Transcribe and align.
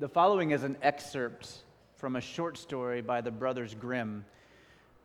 The 0.00 0.08
following 0.08 0.50
is 0.50 0.64
an 0.64 0.76
excerpt 0.82 1.62
from 1.94 2.16
a 2.16 2.20
short 2.20 2.58
story 2.58 3.00
by 3.00 3.20
the 3.20 3.30
Brothers 3.30 3.74
Grimm. 3.74 4.24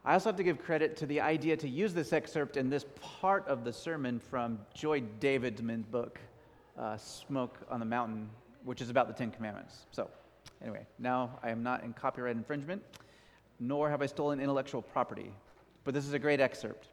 I 0.04 0.14
also 0.14 0.30
have 0.30 0.38
to 0.38 0.44
give 0.44 0.58
credit 0.64 0.98
to 0.98 1.06
the 1.06 1.22
idea 1.22 1.56
to 1.58 1.70
use 1.70 1.94
this 1.94 2.12
excerpt 2.12 2.58
in 2.58 2.72
this 2.72 2.88
part 3.00 3.48
of 3.48 3.64
the 3.64 3.72
sermon 3.72 4.20
from 4.20 4.58
Joy 4.74 5.02
Davidman's 5.20 5.86
book, 5.86 6.20
uh, 6.76 6.98
Smoke 6.98 7.60
on 7.70 7.80
the 7.80 7.86
Mountain, 7.86 8.32
which 8.64 8.82
is 8.82 8.90
about 8.90 9.08
the 9.08 9.14
Ten 9.14 9.30
Commandments. 9.30 9.86
So, 9.92 10.10
anyway, 10.60 10.88
now 10.98 11.38
I 11.44 11.52
am 11.52 11.62
not 11.62 11.84
in 11.84 11.94
copyright 11.94 12.36
infringement, 12.36 12.82
nor 13.60 13.92
have 13.92 14.02
I 14.02 14.08
stolen 14.08 14.40
intellectual 14.40 14.82
property, 14.82 15.32
but 15.84 15.94
this 15.94 16.08
is 16.08 16.14
a 16.14 16.20
great 16.20 16.40
excerpt. 16.40 16.88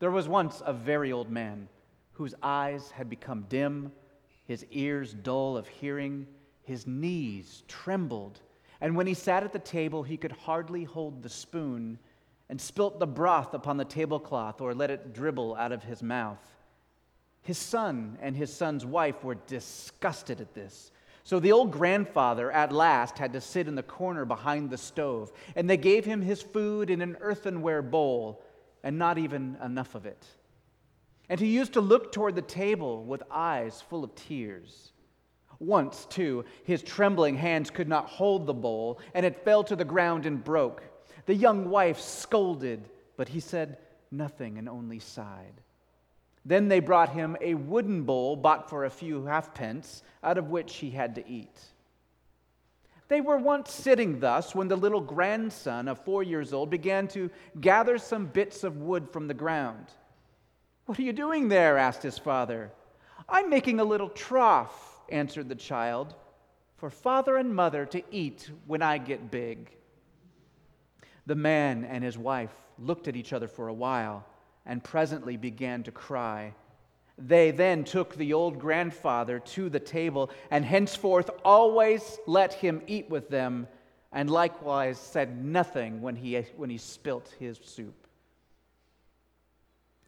There 0.00 0.10
was 0.10 0.26
once 0.26 0.62
a 0.66 0.72
very 0.72 1.12
old 1.12 1.30
man 1.30 1.68
whose 2.10 2.34
eyes 2.42 2.90
had 2.90 3.08
become 3.08 3.46
dim, 3.48 3.92
his 4.46 4.66
ears 4.72 5.14
dull 5.14 5.56
of 5.56 5.68
hearing, 5.68 6.26
his 6.70 6.86
knees 6.86 7.64
trembled, 7.66 8.40
and 8.80 8.94
when 8.94 9.08
he 9.08 9.14
sat 9.14 9.42
at 9.42 9.52
the 9.52 9.58
table, 9.58 10.04
he 10.04 10.16
could 10.16 10.30
hardly 10.30 10.84
hold 10.84 11.20
the 11.20 11.28
spoon 11.28 11.98
and 12.48 12.60
spilt 12.60 13.00
the 13.00 13.06
broth 13.08 13.54
upon 13.54 13.76
the 13.76 13.84
tablecloth 13.84 14.60
or 14.60 14.72
let 14.72 14.88
it 14.88 15.12
dribble 15.12 15.56
out 15.56 15.72
of 15.72 15.82
his 15.82 16.00
mouth. 16.00 16.38
His 17.42 17.58
son 17.58 18.16
and 18.22 18.36
his 18.36 18.54
son's 18.54 18.86
wife 18.86 19.24
were 19.24 19.34
disgusted 19.34 20.40
at 20.40 20.54
this. 20.54 20.92
So 21.24 21.40
the 21.40 21.50
old 21.50 21.72
grandfather 21.72 22.52
at 22.52 22.72
last 22.72 23.18
had 23.18 23.32
to 23.32 23.40
sit 23.40 23.66
in 23.66 23.74
the 23.74 23.82
corner 23.82 24.24
behind 24.24 24.70
the 24.70 24.78
stove, 24.78 25.32
and 25.56 25.68
they 25.68 25.76
gave 25.76 26.04
him 26.04 26.22
his 26.22 26.40
food 26.40 26.88
in 26.88 27.02
an 27.02 27.16
earthenware 27.20 27.82
bowl 27.82 28.44
and 28.84 28.96
not 28.96 29.18
even 29.18 29.56
enough 29.62 29.96
of 29.96 30.06
it. 30.06 30.24
And 31.28 31.40
he 31.40 31.48
used 31.48 31.72
to 31.72 31.80
look 31.80 32.12
toward 32.12 32.36
the 32.36 32.42
table 32.42 33.02
with 33.02 33.24
eyes 33.28 33.82
full 33.82 34.04
of 34.04 34.14
tears. 34.14 34.89
Once, 35.60 36.06
too, 36.06 36.44
his 36.64 36.82
trembling 36.82 37.36
hands 37.36 37.70
could 37.70 37.88
not 37.88 38.06
hold 38.06 38.46
the 38.46 38.54
bowl, 38.54 38.98
and 39.14 39.24
it 39.24 39.44
fell 39.44 39.62
to 39.62 39.76
the 39.76 39.84
ground 39.84 40.24
and 40.24 40.42
broke. 40.42 40.82
The 41.26 41.34
young 41.34 41.68
wife 41.68 42.00
scolded, 42.00 42.88
but 43.16 43.28
he 43.28 43.40
said 43.40 43.76
nothing 44.10 44.58
and 44.58 44.68
only 44.68 44.98
sighed. 44.98 45.60
Then 46.44 46.68
they 46.68 46.80
brought 46.80 47.10
him 47.10 47.36
a 47.40 47.54
wooden 47.54 48.04
bowl 48.04 48.36
bought 48.36 48.70
for 48.70 48.84
a 48.84 48.90
few 48.90 49.26
halfpence, 49.26 50.02
out 50.22 50.38
of 50.38 50.48
which 50.48 50.76
he 50.76 50.90
had 50.90 51.14
to 51.16 51.28
eat. 51.28 51.60
They 53.08 53.20
were 53.20 53.36
once 53.36 53.72
sitting 53.72 54.20
thus 54.20 54.54
when 54.54 54.68
the 54.68 54.76
little 54.76 55.00
grandson 55.00 55.88
of 55.88 56.04
four 56.04 56.22
years 56.22 56.52
old 56.52 56.70
began 56.70 57.08
to 57.08 57.28
gather 57.60 57.98
some 57.98 58.26
bits 58.26 58.64
of 58.64 58.78
wood 58.78 59.10
from 59.10 59.26
the 59.26 59.34
ground. 59.34 59.86
What 60.86 60.98
are 60.98 61.02
you 61.02 61.12
doing 61.12 61.48
there? 61.48 61.76
asked 61.76 62.02
his 62.02 62.18
father. 62.18 62.70
I'm 63.28 63.50
making 63.50 63.80
a 63.80 63.84
little 63.84 64.08
trough, 64.08 64.89
answered 65.12 65.48
the 65.48 65.54
child, 65.54 66.14
for 66.76 66.90
father 66.90 67.36
and 67.36 67.54
mother 67.54 67.84
to 67.86 68.02
eat 68.10 68.50
when 68.66 68.82
I 68.82 68.98
get 68.98 69.30
big. 69.30 69.70
The 71.26 71.34
man 71.34 71.84
and 71.84 72.02
his 72.02 72.16
wife 72.16 72.54
looked 72.78 73.06
at 73.06 73.16
each 73.16 73.32
other 73.32 73.48
for 73.48 73.68
a 73.68 73.74
while 73.74 74.24
and 74.64 74.82
presently 74.82 75.36
began 75.36 75.82
to 75.82 75.90
cry. 75.90 76.54
They 77.18 77.50
then 77.50 77.84
took 77.84 78.14
the 78.14 78.32
old 78.32 78.58
grandfather 78.58 79.40
to 79.40 79.68
the 79.68 79.80
table, 79.80 80.30
and 80.50 80.64
henceforth 80.64 81.28
always 81.44 82.18
let 82.26 82.54
him 82.54 82.82
eat 82.86 83.10
with 83.10 83.28
them, 83.28 83.68
and 84.10 84.30
likewise 84.30 84.98
said 84.98 85.44
nothing 85.44 86.00
when 86.00 86.16
he, 86.16 86.36
when 86.56 86.70
he 86.70 86.78
spilt 86.78 87.34
his 87.38 87.60
soup. 87.62 88.06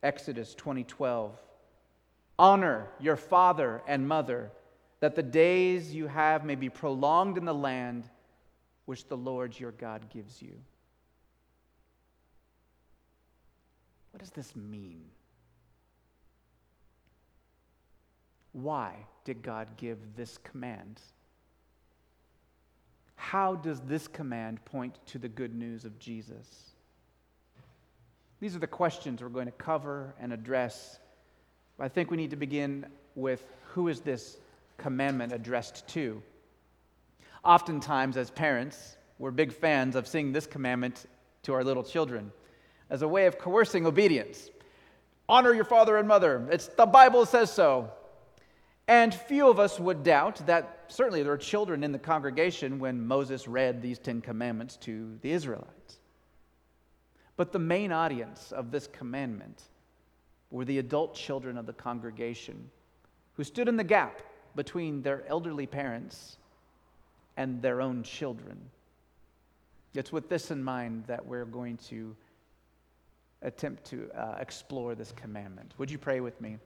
Exodus 0.03 0.55
20:12 0.55 1.33
Honor 2.39 2.89
your 2.99 3.17
father 3.17 3.83
and 3.87 4.09
mother, 4.09 4.51
that 5.03 5.17
the 5.17 5.23
days 5.23 5.93
you 5.93 6.07
have 6.07 6.45
may 6.45 6.55
be 6.55 6.69
prolonged 6.69 7.37
in 7.37 7.45
the 7.45 7.53
land 7.53 8.09
which 8.85 9.09
the 9.09 9.17
Lord 9.17 9.59
your 9.59 9.73
God 9.73 10.09
gives 10.11 10.41
you. 10.41 10.55
What 14.13 14.21
does 14.21 14.31
this 14.31 14.55
mean? 14.55 15.03
Why 18.53 18.95
did 19.25 19.43
God 19.43 19.67
give 19.77 19.99
this 20.15 20.39
command? 20.39 21.01
How 23.17 23.57
does 23.57 23.81
this 23.81 24.07
command 24.07 24.65
point 24.65 25.01
to 25.07 25.19
the 25.19 25.29
good 25.29 25.53
news 25.53 25.85
of 25.85 25.99
Jesus? 25.99 26.75
These 28.39 28.55
are 28.55 28.61
the 28.61 28.69
questions 28.69 29.21
we're 29.21 29.31
going 29.31 29.47
to 29.47 29.53
cover 29.53 30.15
and 30.21 30.33
address. 30.33 31.01
I 31.81 31.89
think 31.89 32.09
we 32.13 32.17
need 32.17 32.31
to 32.31 32.37
begin 32.37 32.87
with 33.17 33.45
who 33.73 33.89
is 33.89 34.01
this 34.01 34.37
commandment 34.77 35.33
addressed 35.33 35.87
to? 35.89 36.23
Oftentimes, 37.45 38.17
as 38.17 38.31
parents, 38.31 38.97
we're 39.19 39.31
big 39.31 39.53
fans 39.53 39.97
of 39.97 40.07
singing 40.07 40.33
this 40.33 40.47
commandment 40.47 41.07
to 41.43 41.55
our 41.55 41.65
little 41.65 41.83
children 41.83 42.33
as 42.91 43.03
a 43.03 43.09
way 43.09 43.27
of 43.27 43.39
coercing 43.39 43.87
obedience. 43.87 44.51
Honor 45.29 45.55
your 45.55 45.65
father 45.65 45.97
and 45.97 46.07
mother. 46.07 46.47
It's 46.51 46.69
the 46.69 46.87
Bible 46.87 47.27
says 47.27 47.53
so. 47.53 47.91
And 48.89 49.15
few 49.15 49.49
of 49.49 49.59
us 49.59 49.81
would 49.81 50.03
doubt 50.03 50.47
that 50.47 50.85
certainly 50.89 51.23
there 51.23 51.33
were 51.33 51.39
children 51.39 51.85
in 51.85 51.93
the 51.93 51.99
congregation 51.99 52.79
when 52.79 53.07
Moses 53.07 53.49
read 53.49 53.81
these 53.81 53.99
Ten 53.99 54.21
Commandments 54.21 54.77
to 54.79 55.19
the 55.23 55.33
Israelites. 55.33 55.99
But 57.37 57.53
the 57.53 57.59
main 57.59 57.93
audience 57.93 58.53
of 58.53 58.71
this 58.71 58.87
commandment 58.87 59.63
were 60.51 60.65
the 60.65 60.79
adult 60.79 61.15
children 61.15 61.57
of 61.57 61.67
the 61.67 61.73
congregation 61.73 62.71
who 63.35 63.45
stood 63.45 63.69
in 63.69 63.77
the 63.77 63.85
gap 63.85 64.21
between 64.55 65.03
their 65.03 65.25
elderly 65.29 65.67
parents 65.67 66.37
and 67.37 67.63
their 67.63 67.81
own 67.81 68.03
children. 68.03 68.59
It's 69.95 70.13
with 70.13 70.29
this 70.29 70.51
in 70.51 70.63
mind 70.63 71.05
that 71.07 71.25
we're 71.25 71.45
going 71.45 71.77
to 71.89 72.15
attempt 73.43 73.85
to 73.87 74.11
uh, 74.15 74.37
explore 74.41 74.95
this 74.95 75.13
commandment. 75.13 75.73
Would 75.79 75.91
you 75.91 75.99
pray 75.99 76.21
with 76.21 76.41
me? 76.41 76.59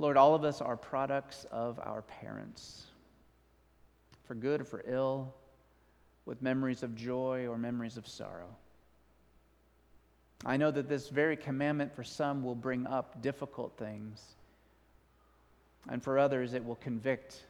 Lord, 0.00 0.16
all 0.16 0.34
of 0.34 0.44
us 0.44 0.60
are 0.60 0.76
products 0.76 1.44
of 1.50 1.80
our 1.80 2.02
parents, 2.02 2.86
for 4.24 4.34
good 4.36 4.60
or 4.60 4.64
for 4.64 4.84
ill, 4.86 5.34
with 6.24 6.40
memories 6.40 6.84
of 6.84 6.94
joy 6.94 7.48
or 7.48 7.58
memories 7.58 7.96
of 7.96 8.06
sorrow. 8.06 8.48
I 10.44 10.56
know 10.56 10.70
that 10.70 10.88
this 10.88 11.08
very 11.08 11.36
commandment 11.36 11.94
for 11.94 12.04
some 12.04 12.42
will 12.44 12.54
bring 12.54 12.86
up 12.86 13.20
difficult 13.22 13.76
things, 13.76 14.22
and 15.88 16.02
for 16.02 16.18
others 16.18 16.54
it 16.54 16.64
will 16.64 16.76
convict. 16.76 17.42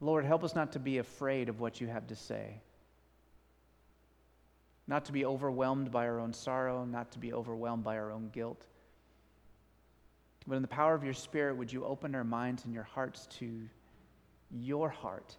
Lord, 0.00 0.24
help 0.24 0.42
us 0.42 0.54
not 0.54 0.72
to 0.72 0.78
be 0.78 0.98
afraid 0.98 1.48
of 1.48 1.60
what 1.60 1.80
you 1.80 1.86
have 1.86 2.06
to 2.08 2.16
say, 2.16 2.60
not 4.88 5.04
to 5.04 5.12
be 5.12 5.24
overwhelmed 5.24 5.92
by 5.92 6.06
our 6.06 6.18
own 6.18 6.32
sorrow, 6.32 6.84
not 6.84 7.12
to 7.12 7.18
be 7.18 7.32
overwhelmed 7.32 7.84
by 7.84 7.98
our 7.98 8.10
own 8.10 8.30
guilt. 8.32 8.64
But 10.46 10.56
in 10.56 10.62
the 10.62 10.68
power 10.68 10.94
of 10.94 11.04
your 11.04 11.14
Spirit, 11.14 11.56
would 11.56 11.72
you 11.72 11.84
open 11.84 12.14
our 12.14 12.24
minds 12.24 12.64
and 12.64 12.74
your 12.74 12.82
hearts 12.82 13.26
to 13.38 13.68
your 14.50 14.88
heart? 14.88 15.36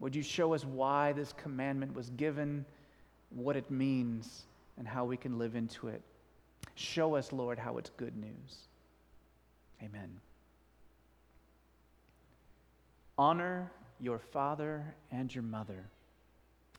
Would 0.00 0.14
you 0.14 0.22
show 0.22 0.54
us 0.54 0.64
why 0.64 1.12
this 1.12 1.32
commandment 1.32 1.94
was 1.94 2.10
given, 2.10 2.64
what 3.30 3.56
it 3.56 3.70
means, 3.70 4.44
and 4.78 4.86
how 4.86 5.04
we 5.04 5.16
can 5.16 5.38
live 5.38 5.56
into 5.56 5.88
it? 5.88 6.02
Show 6.74 7.14
us, 7.16 7.32
Lord, 7.32 7.58
how 7.58 7.78
it's 7.78 7.90
good 7.96 8.16
news. 8.16 8.68
Amen. 9.82 10.20
Honor 13.18 13.70
your 14.00 14.18
father 14.18 14.84
and 15.10 15.34
your 15.34 15.44
mother. 15.44 15.84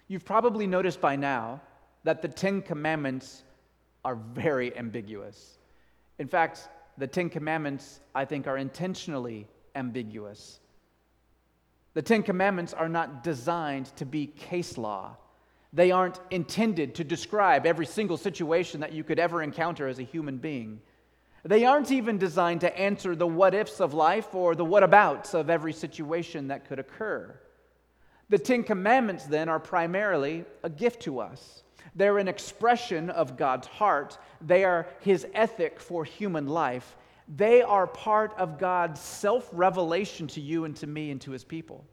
You've 0.08 0.26
probably 0.26 0.68
noticed 0.68 1.02
by 1.02 1.16
now 1.16 1.62
that 2.04 2.22
the 2.22 2.28
Ten 2.28 2.62
Commandments 2.62 3.44
are 4.06 4.16
very 4.16 4.76
ambiguous. 4.78 5.58
In 6.20 6.28
fact, 6.28 6.70
the 6.98 7.08
Ten 7.08 7.30
Commandments, 7.30 8.00
I 8.14 8.26
think, 8.26 8.48
are 8.48 8.58
intentionally 8.58 9.48
ambiguous. 9.76 10.60
The 11.98 12.04
Ten 12.04 12.22
Commandments 12.22 12.76
are 12.76 12.90
not 12.90 13.24
designed 13.24 13.88
to 13.96 14.06
be 14.06 14.28
case 14.28 14.78
law. 14.78 15.18
They 15.74 15.90
aren't 15.90 16.20
intended 16.30 16.94
to 16.94 17.04
describe 17.04 17.66
every 17.66 17.88
single 17.88 18.18
situation 18.18 18.82
that 18.82 18.94
you 18.94 19.04
could 19.04 19.18
ever 19.18 19.42
encounter 19.42 19.88
as 19.88 19.98
a 19.98 20.04
human 20.04 20.38
being. 20.38 20.80
They 21.44 21.66
aren't 21.66 21.92
even 21.92 22.20
designed 22.20 22.62
to 22.62 22.80
answer 22.80 23.16
the 23.16 23.26
what 23.26 23.56
ifs 23.56 23.82
of 23.82 23.96
life 23.96 24.36
or 24.36 24.54
the 24.54 24.64
what 24.64 24.84
abouts 24.84 25.34
of 25.34 25.50
every 25.50 25.74
situation 25.74 26.50
that 26.50 26.68
could 26.68 26.78
occur. 26.78 27.36
The 28.30 28.38
Ten 28.38 28.62
Commandments, 28.62 29.26
then, 29.26 29.50
are 29.50 29.60
primarily 29.60 30.46
a 30.62 30.70
gift 30.70 31.02
to 31.06 31.20
us. 31.20 31.64
They're 31.96 32.20
an 32.20 32.28
expression 32.28 33.10
of 33.10 33.38
God's 33.38 33.66
heart. 33.66 34.20
They 34.40 34.66
are 34.66 34.86
His 35.00 35.26
ethic 35.34 35.80
for 35.80 36.06
human 36.06 36.46
life. 36.46 36.96
They 37.28 37.62
are 37.62 37.88
part 37.88 38.34
of 38.38 38.58
God's 38.58 39.02
self 39.02 39.50
revelation 39.52 40.28
to 40.28 40.42
you 40.42 40.66
and 40.66 40.76
to 40.78 40.88
me 40.88 41.12
and 41.12 41.20
to 41.22 41.32
His 41.32 41.44
people. 41.44 41.86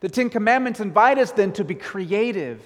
The 0.00 0.08
Ten 0.08 0.30
Commandments 0.30 0.80
invite 0.80 1.18
us 1.18 1.32
then 1.32 1.52
to 1.54 1.64
be 1.64 1.74
creative 1.74 2.62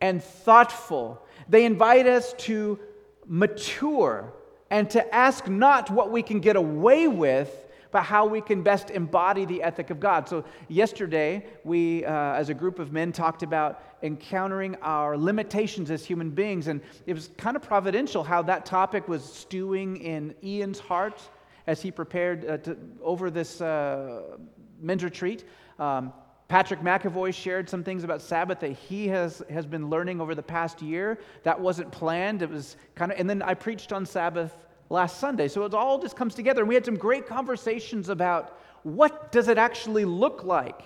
and 0.00 0.22
thoughtful. 0.22 1.24
They 1.48 1.64
invite 1.64 2.06
us 2.06 2.34
to 2.38 2.78
mature 3.26 4.32
and 4.70 4.88
to 4.90 5.14
ask 5.14 5.48
not 5.48 5.90
what 5.90 6.10
we 6.10 6.22
can 6.22 6.40
get 6.40 6.56
away 6.56 7.08
with, 7.08 7.66
but 7.90 8.02
how 8.02 8.26
we 8.26 8.40
can 8.40 8.62
best 8.62 8.90
embody 8.90 9.44
the 9.44 9.62
ethic 9.62 9.90
of 9.90 10.00
God. 10.00 10.28
So, 10.28 10.44
yesterday, 10.68 11.46
we, 11.64 12.04
uh, 12.04 12.12
as 12.12 12.48
a 12.48 12.54
group 12.54 12.78
of 12.78 12.92
men, 12.92 13.12
talked 13.12 13.42
about 13.42 13.82
encountering 14.02 14.76
our 14.82 15.16
limitations 15.16 15.90
as 15.90 16.04
human 16.04 16.30
beings. 16.30 16.68
And 16.68 16.80
it 17.06 17.14
was 17.14 17.30
kind 17.36 17.56
of 17.56 17.62
providential 17.62 18.22
how 18.22 18.42
that 18.42 18.66
topic 18.66 19.08
was 19.08 19.24
stewing 19.24 19.96
in 19.98 20.34
Ian's 20.42 20.78
heart 20.78 21.20
as 21.66 21.82
he 21.82 21.90
prepared 21.90 22.48
uh, 22.48 22.58
to, 22.58 22.76
over 23.02 23.30
this 23.30 23.60
uh, 23.60 24.36
men's 24.80 25.04
retreat. 25.04 25.44
Um, 25.78 26.12
Patrick 26.48 26.80
McAvoy 26.80 27.34
shared 27.34 27.68
some 27.68 27.84
things 27.84 28.04
about 28.04 28.22
Sabbath 28.22 28.60
that 28.60 28.72
he 28.72 29.06
has, 29.08 29.42
has 29.50 29.66
been 29.66 29.90
learning 29.90 30.18
over 30.18 30.34
the 30.34 30.42
past 30.42 30.80
year. 30.80 31.18
That 31.42 31.60
wasn't 31.60 31.92
planned. 31.92 32.40
It 32.40 32.48
was 32.48 32.76
kind 32.94 33.12
of, 33.12 33.20
and 33.20 33.28
then 33.28 33.42
I 33.42 33.52
preached 33.52 33.92
on 33.92 34.06
Sabbath 34.06 34.64
last 34.90 35.18
Sunday. 35.18 35.48
So 35.48 35.64
it 35.64 35.74
all 35.74 36.00
just 36.00 36.16
comes 36.16 36.34
together. 36.34 36.62
And 36.62 36.68
we 36.68 36.74
had 36.74 36.84
some 36.84 36.96
great 36.96 37.26
conversations 37.26 38.08
about 38.08 38.58
what 38.82 39.32
does 39.32 39.48
it 39.48 39.58
actually 39.58 40.04
look 40.04 40.44
like 40.44 40.82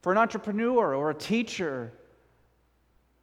for 0.00 0.12
an 0.12 0.18
entrepreneur 0.18 0.94
or 0.94 1.10
a 1.10 1.14
teacher 1.14 1.92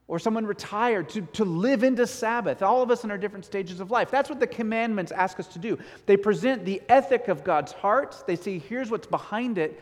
or 0.10 0.18
someone 0.18 0.46
retired 0.46 1.08
to, 1.08 1.22
to 1.22 1.46
live 1.46 1.84
into 1.84 2.08
Sabbath, 2.08 2.64
all 2.64 2.82
of 2.82 2.90
us 2.90 3.04
in 3.04 3.12
our 3.12 3.18
different 3.18 3.46
stages 3.46 3.80
of 3.80 3.92
life. 3.92 4.10
That's 4.10 4.28
what 4.28 4.40
the 4.40 4.48
commandments 4.48 5.12
ask 5.12 5.40
us 5.40 5.48
to 5.50 5.60
do. 5.60 5.78
They 6.08 6.18
present 6.18 6.66
the 6.66 6.82
ethic 6.90 7.28
of 7.28 7.44
God's 7.44 7.74
heart. 7.74 8.24
They 8.26 8.36
say, 8.36 8.58
here's 8.58 8.90
what's 8.90 9.06
behind 9.06 9.60
it. 9.60 9.80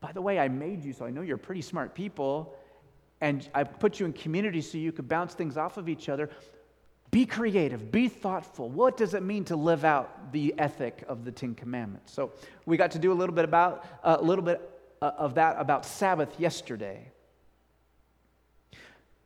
By 0.00 0.10
the 0.10 0.20
way, 0.20 0.40
I 0.40 0.48
made 0.48 0.84
you, 0.84 0.92
so 0.92 1.04
I 1.04 1.10
know 1.10 1.20
you're 1.20 1.36
pretty 1.36 1.62
smart 1.62 1.94
people, 1.94 2.56
and 3.20 3.48
I 3.54 3.62
put 3.62 4.00
you 4.00 4.06
in 4.06 4.12
community 4.12 4.60
so 4.60 4.76
you 4.76 4.90
could 4.90 5.08
bounce 5.08 5.34
things 5.34 5.56
off 5.56 5.76
of 5.76 5.88
each 5.88 6.08
other. 6.08 6.30
Be 7.10 7.24
creative, 7.24 7.90
be 7.90 8.08
thoughtful. 8.08 8.68
What 8.68 8.96
does 8.96 9.14
it 9.14 9.22
mean 9.22 9.44
to 9.46 9.56
live 9.56 9.84
out 9.84 10.32
the 10.32 10.54
ethic 10.58 11.04
of 11.08 11.24
the 11.24 11.32
Ten 11.32 11.54
Commandments? 11.54 12.12
So 12.12 12.32
we 12.66 12.76
got 12.76 12.90
to 12.92 12.98
do 12.98 13.12
a 13.12 13.14
little 13.14 13.34
bit 13.34 13.44
about 13.44 13.84
a 14.02 14.20
little 14.20 14.44
bit 14.44 14.60
uh, 15.00 15.12
of 15.16 15.34
that 15.36 15.56
about 15.58 15.86
Sabbath 15.86 16.38
yesterday. 16.38 17.10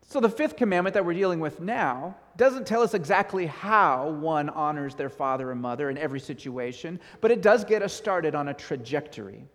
So 0.07 0.21
the 0.21 0.29
fifth 0.29 0.57
commandment 0.57 0.95
that 0.95 1.05
we're 1.07 1.15
dealing 1.15 1.41
with 1.41 1.61
now 1.61 2.15
doesn't 2.37 2.67
tell 2.67 2.83
us 2.83 2.93
exactly 2.93 3.47
how 3.47 4.11
one 4.11 4.51
honors 4.51 4.95
their 4.95 5.09
father 5.09 5.51
and 5.51 5.61
mother 5.61 5.89
in 5.89 5.97
every 5.97 6.21
situation, 6.21 7.01
but 7.23 7.31
it 7.31 7.41
does 7.41 7.65
get 7.65 7.83
us 7.83 7.95
started 7.95 8.35
on 8.35 8.49
a 8.49 8.55
trajectory. 8.55 9.47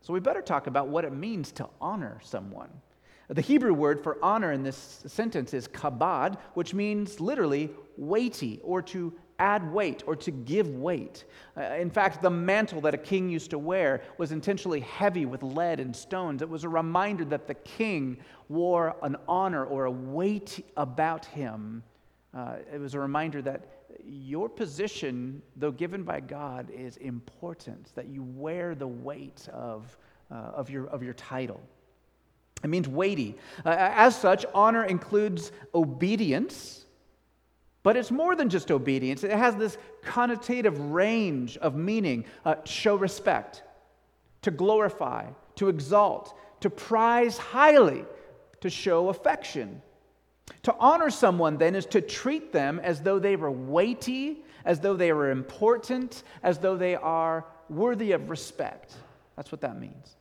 So 0.00 0.12
we 0.12 0.20
better 0.20 0.42
talk 0.42 0.68
about 0.68 0.88
what 0.88 1.04
it 1.04 1.12
means 1.12 1.50
to 1.52 1.68
honor 1.80 2.20
someone. 2.22 2.70
The 3.32 3.40
Hebrew 3.40 3.72
word 3.72 4.02
for 4.02 4.18
honor 4.22 4.52
in 4.52 4.62
this 4.62 5.00
sentence 5.06 5.54
is 5.54 5.66
kabad, 5.66 6.36
which 6.52 6.74
means 6.74 7.18
literally 7.18 7.70
weighty 7.96 8.60
or 8.62 8.82
to 8.82 9.10
add 9.38 9.72
weight 9.72 10.02
or 10.06 10.14
to 10.16 10.30
give 10.30 10.68
weight. 10.68 11.24
Uh, 11.56 11.62
in 11.62 11.88
fact, 11.88 12.20
the 12.20 12.28
mantle 12.28 12.82
that 12.82 12.92
a 12.92 12.98
king 12.98 13.30
used 13.30 13.48
to 13.48 13.58
wear 13.58 14.02
was 14.18 14.32
intentionally 14.32 14.80
heavy 14.80 15.24
with 15.24 15.42
lead 15.42 15.80
and 15.80 15.96
stones. 15.96 16.42
It 16.42 16.48
was 16.48 16.64
a 16.64 16.68
reminder 16.68 17.24
that 17.24 17.46
the 17.46 17.54
king 17.54 18.18
wore 18.50 18.94
an 19.02 19.16
honor 19.26 19.64
or 19.64 19.86
a 19.86 19.90
weight 19.90 20.62
about 20.76 21.24
him. 21.24 21.82
Uh, 22.34 22.56
it 22.70 22.78
was 22.78 22.92
a 22.92 23.00
reminder 23.00 23.40
that 23.40 23.64
your 24.04 24.46
position, 24.46 25.40
though 25.56 25.72
given 25.72 26.02
by 26.02 26.20
God, 26.20 26.68
is 26.70 26.98
important, 26.98 27.94
that 27.94 28.08
you 28.08 28.22
wear 28.22 28.74
the 28.74 28.88
weight 28.88 29.48
of, 29.54 29.96
uh, 30.30 30.34
of, 30.34 30.68
your, 30.68 30.86
of 30.88 31.02
your 31.02 31.14
title. 31.14 31.62
It 32.62 32.70
means 32.70 32.88
weighty. 32.88 33.36
Uh, 33.64 33.74
as 33.78 34.16
such, 34.16 34.46
honor 34.54 34.84
includes 34.84 35.52
obedience, 35.74 36.84
but 37.82 37.96
it's 37.96 38.10
more 38.10 38.36
than 38.36 38.48
just 38.48 38.70
obedience. 38.70 39.24
It 39.24 39.32
has 39.32 39.56
this 39.56 39.76
connotative 40.04 40.76
range 40.92 41.56
of 41.56 41.74
meaning 41.74 42.24
uh, 42.44 42.56
show 42.64 42.94
respect, 42.94 43.62
to 44.42 44.50
glorify, 44.50 45.26
to 45.56 45.68
exalt, 45.68 46.38
to 46.60 46.70
prize 46.70 47.36
highly, 47.36 48.04
to 48.60 48.70
show 48.70 49.08
affection. 49.08 49.82
To 50.64 50.74
honor 50.78 51.10
someone, 51.10 51.58
then, 51.58 51.74
is 51.74 51.86
to 51.86 52.00
treat 52.00 52.52
them 52.52 52.78
as 52.78 53.00
though 53.00 53.18
they 53.18 53.34
were 53.34 53.50
weighty, 53.50 54.44
as 54.64 54.78
though 54.78 54.94
they 54.94 55.12
were 55.12 55.30
important, 55.30 56.22
as 56.44 56.58
though 56.58 56.76
they 56.76 56.94
are 56.94 57.44
worthy 57.68 58.12
of 58.12 58.30
respect. 58.30 58.94
That's 59.34 59.50
what 59.50 59.60
that 59.62 59.80
means. 59.80 60.16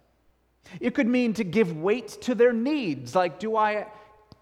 It 0.79 0.93
could 0.93 1.07
mean 1.07 1.33
to 1.33 1.43
give 1.43 1.75
weight 1.75 2.07
to 2.21 2.35
their 2.35 2.53
needs, 2.53 3.15
like, 3.15 3.39
do 3.39 3.55
I 3.57 3.87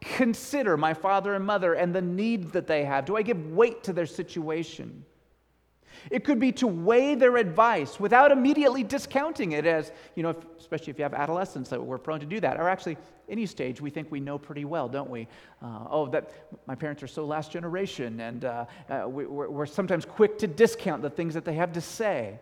consider 0.02 0.78
my 0.78 0.94
father 0.94 1.34
and 1.34 1.46
mother 1.46 1.74
and 1.74 1.94
the 1.94 2.02
needs 2.02 2.52
that 2.52 2.68
they 2.68 2.86
have? 2.86 3.06
Do 3.06 3.18
I 3.18 3.22
give 3.22 3.52
weight 3.52 3.84
to 3.84 3.94
their 3.94 4.06
situation? 4.06 5.06
It 6.10 6.24
could 6.24 6.40
be 6.40 6.52
to 6.54 6.68
weigh 6.68 7.16
their 7.16 7.38
advice 7.38 8.00
without 8.00 8.32
immediately 8.32 8.84
discounting 8.84 9.52
it 9.52 9.66
as, 9.66 9.92
you 10.16 10.24
know, 10.24 10.30
if, 10.30 10.38
especially 10.58 10.92
if 10.92 10.98
you 10.98 11.04
have 11.04 11.14
adolescents 11.14 11.70
that 11.72 11.84
we're 11.84 11.98
prone 11.98 12.20
to 12.22 12.26
do 12.26 12.40
that. 12.40 12.58
Or 12.58 12.70
actually, 12.70 12.98
any 13.28 13.46
stage 13.46 13.82
we 13.82 13.90
think 13.90 14.10
we 14.12 14.20
know 14.20 14.38
pretty 14.38 14.66
well, 14.66 14.88
don't 14.88 15.10
we? 15.10 15.28
Uh, 15.62 15.86
oh, 15.90 16.08
that 16.08 16.32
my 16.68 16.76
parents 16.76 17.04
are 17.04 17.08
so 17.08 17.26
last 17.26 17.52
generation, 17.52 18.22
and 18.22 18.46
uh, 18.46 18.66
uh, 18.90 19.08
we, 19.08 19.26
we're 19.26 19.66
sometimes 19.66 20.06
quick 20.06 20.38
to 20.40 20.48
discount 20.48 21.02
the 21.02 21.10
things 21.10 21.34
that 21.34 21.44
they 21.44 21.54
have 21.54 21.74
to 21.74 21.82
say. 21.82 22.40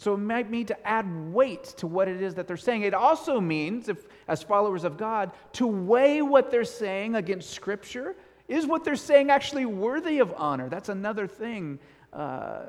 So 0.00 0.14
it 0.14 0.16
might 0.16 0.48
mean 0.48 0.64
to 0.64 0.86
add 0.88 1.04
weight 1.30 1.64
to 1.76 1.86
what 1.86 2.08
it 2.08 2.22
is 2.22 2.34
that 2.36 2.46
they're 2.48 2.56
saying. 2.56 2.84
It 2.84 2.94
also 2.94 3.38
means, 3.38 3.90
if 3.90 4.08
as 4.28 4.42
followers 4.42 4.84
of 4.84 4.96
God, 4.96 5.30
to 5.52 5.66
weigh 5.66 6.22
what 6.22 6.50
they're 6.50 6.64
saying 6.64 7.16
against 7.16 7.50
Scripture. 7.50 8.16
Is 8.48 8.66
what 8.66 8.82
they're 8.82 8.96
saying 8.96 9.30
actually 9.30 9.66
worthy 9.66 10.20
of 10.20 10.32
honor? 10.38 10.70
That's 10.70 10.88
another 10.88 11.26
thing 11.26 11.78
uh, 12.14 12.62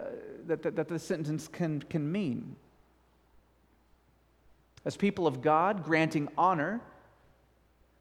that, 0.46 0.62
that, 0.62 0.76
that 0.76 0.90
the 0.90 1.00
sentence 1.00 1.48
can, 1.48 1.82
can 1.84 2.12
mean. 2.12 2.58
As 4.84 4.98
people 4.98 5.26
of 5.26 5.42
God, 5.42 5.86
granting 5.86 6.28
honor 6.38 6.82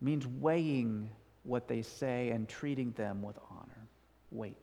means 0.01 0.27
weighing 0.27 1.09
what 1.45 1.69
they 1.69 1.83
say 1.83 2.31
and 2.31 2.49
treating 2.49 2.91
them 2.97 3.23
with 3.23 3.39
honor. 3.49 3.87
Weight. 4.33 4.60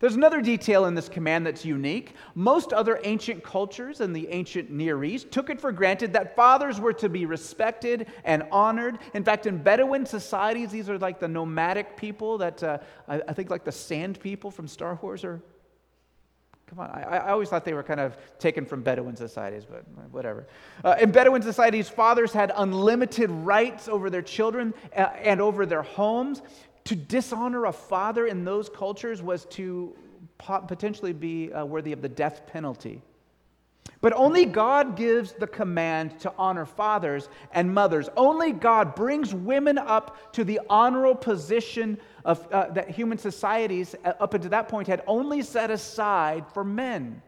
There's 0.00 0.14
another 0.14 0.40
detail 0.40 0.86
in 0.86 0.94
this 0.94 1.08
command 1.08 1.46
that's 1.46 1.64
unique. 1.64 2.14
Most 2.34 2.72
other 2.72 3.00
ancient 3.04 3.42
cultures 3.42 4.00
in 4.00 4.12
the 4.12 4.28
ancient 4.28 4.70
Near 4.70 5.02
East 5.04 5.30
took 5.30 5.50
it 5.50 5.60
for 5.60 5.72
granted 5.72 6.12
that 6.12 6.36
fathers 6.36 6.80
were 6.80 6.92
to 6.94 7.08
be 7.08 7.26
respected 7.26 8.08
and 8.24 8.44
honored. 8.50 8.98
In 9.14 9.24
fact, 9.24 9.46
in 9.46 9.58
Bedouin 9.58 10.06
societies, 10.06 10.70
these 10.70 10.90
are 10.90 10.98
like 10.98 11.20
the 11.20 11.28
nomadic 11.28 11.96
people 11.96 12.38
that 12.38 12.62
uh, 12.62 12.78
I, 13.08 13.22
I, 13.28 13.32
think 13.32 13.50
like 13.50 13.64
the 13.64 13.72
sand 13.72 14.20
people 14.20 14.50
from 14.50 14.68
Star 14.68 14.98
Wars 15.00 15.24
are. 15.24 15.40
Come 16.66 16.80
on, 16.80 16.90
I, 16.90 17.18
I, 17.18 17.30
always 17.30 17.50
thought 17.50 17.64
they 17.64 17.74
were 17.74 17.82
kind 17.82 18.00
of 18.00 18.16
taken 18.38 18.64
from 18.64 18.82
Bedouin 18.82 19.16
societies, 19.16 19.64
but 19.64 19.84
whatever. 20.10 20.46
Uh, 20.82 20.96
in 20.98 21.12
Bedouin 21.12 21.42
societies, 21.42 21.90
fathers 21.90 22.32
had 22.32 22.52
unlimited 22.56 23.30
rights 23.30 23.86
over 23.86 24.08
their 24.08 24.22
children 24.22 24.72
uh, 24.96 25.00
and 25.22 25.42
over 25.42 25.66
their 25.66 25.82
homes 25.82 26.40
to 26.84 26.94
dishonor 26.94 27.66
a 27.66 27.72
father 27.72 28.26
in 28.26 28.44
those 28.44 28.68
cultures 28.68 29.22
was 29.22 29.46
to 29.46 29.94
potentially 30.38 31.12
be 31.12 31.52
uh, 31.52 31.64
worthy 31.64 31.92
of 31.92 32.02
the 32.02 32.08
death 32.08 32.46
penalty. 32.46 33.02
But 34.00 34.12
only 34.14 34.44
God 34.44 34.96
gives 34.96 35.32
the 35.32 35.46
command 35.46 36.20
to 36.20 36.32
honor 36.36 36.66
fathers 36.66 37.30
and 37.52 37.72
mothers. 37.72 38.10
Only 38.18 38.52
God 38.52 38.94
brings 38.94 39.34
women 39.34 39.78
up 39.78 40.32
to 40.34 40.44
the 40.44 40.60
honorable 40.68 41.14
position 41.14 41.98
of, 42.24 42.46
uh, 42.52 42.70
that 42.72 42.90
human 42.90 43.16
societies 43.16 43.94
uh, 44.04 44.12
up 44.20 44.34
until 44.34 44.50
that 44.50 44.68
point 44.68 44.88
had 44.88 45.02
only 45.06 45.40
set 45.40 45.70
aside 45.70 46.44
for 46.52 46.64
men. 46.64 47.22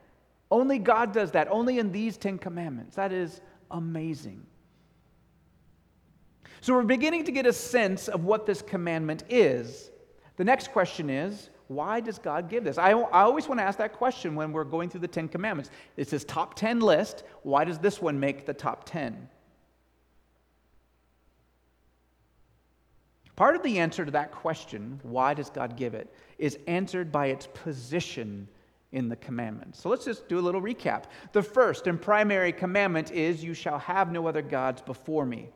Only 0.51 0.79
God 0.79 1.13
does 1.13 1.31
that, 1.33 1.49
only 1.51 1.79
in 1.79 1.93
these 1.93 2.19
Ten 2.19 2.37
Commandments. 2.37 2.97
That 2.97 3.11
is 3.11 3.41
amazing. 3.71 4.45
So 6.67 6.75
we're 6.75 6.83
beginning 6.83 7.23
to 7.27 7.31
get 7.31 7.47
a 7.47 7.53
sense 7.53 8.09
of 8.09 8.25
what 8.25 8.45
this 8.45 8.61
commandment 8.61 9.23
is. 9.29 9.93
The 10.37 10.43
next 10.43 10.73
question 10.73 11.09
is 11.09 11.51
why 11.69 12.01
does 12.01 12.19
God 12.19 12.49
give 12.49 12.65
this? 12.65 12.77
I, 12.77 12.91
I 12.91 13.23
always 13.23 13.47
want 13.47 13.61
to 13.61 13.65
ask 13.65 13.79
that 13.79 13.93
question 13.93 14.35
when 14.35 14.51
we're 14.51 14.65
going 14.65 14.91
through 14.91 15.03
the 15.03 15.07
Ten 15.07 15.29
Commandments. 15.29 15.71
It's 15.97 16.11
his 16.11 16.25
top 16.25 16.55
10 16.55 16.81
list. 16.81 17.23
Why 17.45 17.65
does 17.65 17.79
this 17.79 18.03
one 18.03 18.19
make 18.19 18.47
the 18.47 18.53
top 18.53 18.83
10? 18.85 19.29
Part 23.37 23.55
of 23.55 23.63
the 23.63 23.79
answer 23.79 24.05
to 24.05 24.11
that 24.11 24.33
question, 24.33 24.99
why 25.05 25.35
does 25.35 25.51
God 25.51 25.77
give 25.77 25.95
it, 25.95 26.13
is 26.37 26.59
answered 26.67 27.13
by 27.13 27.27
its 27.27 27.47
position 27.47 28.49
in 28.91 29.09
the 29.09 29.15
commandments. 29.15 29.81
So 29.81 29.89
let's 29.89 30.05
just 30.05 30.29
do 30.29 30.41
a 30.41 30.43
little 30.43 30.61
recap. 30.61 31.05
The 31.31 31.45
first 31.45 31.87
and 31.87 32.03
primary 32.03 32.51
commandment 32.51 33.13
is, 33.13 33.45
You 33.45 33.55
shall 33.55 33.79
have 33.79 34.11
no 34.11 34.27
other 34.27 34.43
gods 34.43 34.83
before 34.83 35.27
me. 35.27 35.51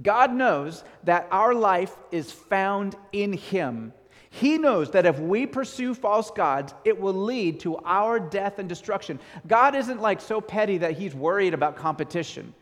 God 0.00 0.32
knows 0.32 0.84
that 1.04 1.28
our 1.30 1.54
life 1.54 1.94
is 2.10 2.32
found 2.32 2.96
in 3.12 3.32
Him. 3.32 3.92
He 4.30 4.56
knows 4.56 4.90
that 4.92 5.04
if 5.04 5.18
we 5.18 5.44
pursue 5.44 5.92
false 5.92 6.30
gods, 6.30 6.72
it 6.86 6.98
will 6.98 7.12
lead 7.12 7.60
to 7.60 7.76
our 7.84 8.18
death 8.18 8.58
and 8.58 8.66
destruction. 8.66 9.20
God 9.46 9.74
isn't 9.74 10.00
like 10.00 10.22
so 10.22 10.40
petty 10.40 10.78
that 10.78 10.92
He's 10.92 11.14
worried 11.14 11.52
about 11.52 11.76
competition, 11.76 12.54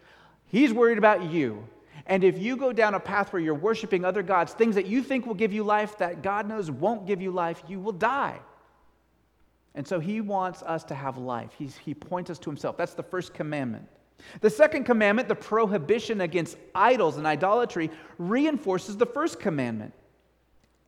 He's 0.47 0.73
worried 0.73 0.99
about 0.99 1.31
you. 1.31 1.65
And 2.07 2.25
if 2.25 2.39
you 2.39 2.57
go 2.57 2.73
down 2.73 2.95
a 2.95 3.01
path 3.01 3.33
where 3.33 3.41
you're 3.41 3.55
worshiping 3.55 4.05
other 4.05 4.25
gods, 4.25 4.53
things 4.53 4.75
that 4.75 4.87
you 4.87 5.01
think 5.01 5.27
will 5.27 5.35
give 5.35 5.53
you 5.53 5.63
life 5.63 5.99
that 5.99 6.23
God 6.23 6.49
knows 6.49 6.69
won't 6.69 7.07
give 7.07 7.21
you 7.21 7.31
life, 7.31 7.63
you 7.69 7.79
will 7.79 7.93
die. 7.93 8.41
And 9.77 9.87
so 9.87 10.01
he 10.01 10.21
wants 10.21 10.63
us 10.65 10.83
to 10.85 10.95
have 10.95 11.19
life. 11.19 11.53
He's, 11.57 11.77
he 11.77 11.95
points 11.95 12.31
us 12.31 12.39
to 12.41 12.51
himself. 12.51 12.77
That's 12.77 12.95
the 12.95 13.05
first 13.05 13.33
commandment. 13.33 13.87
The 14.41 14.51
second 14.51 14.85
commandment, 14.85 15.29
the 15.29 15.35
prohibition 15.35 16.21
against 16.21 16.57
idols 16.75 17.17
and 17.17 17.27
idolatry, 17.27 17.91
reinforces 18.19 18.97
the 18.97 19.07
first 19.07 19.41
commandment. 19.41 19.95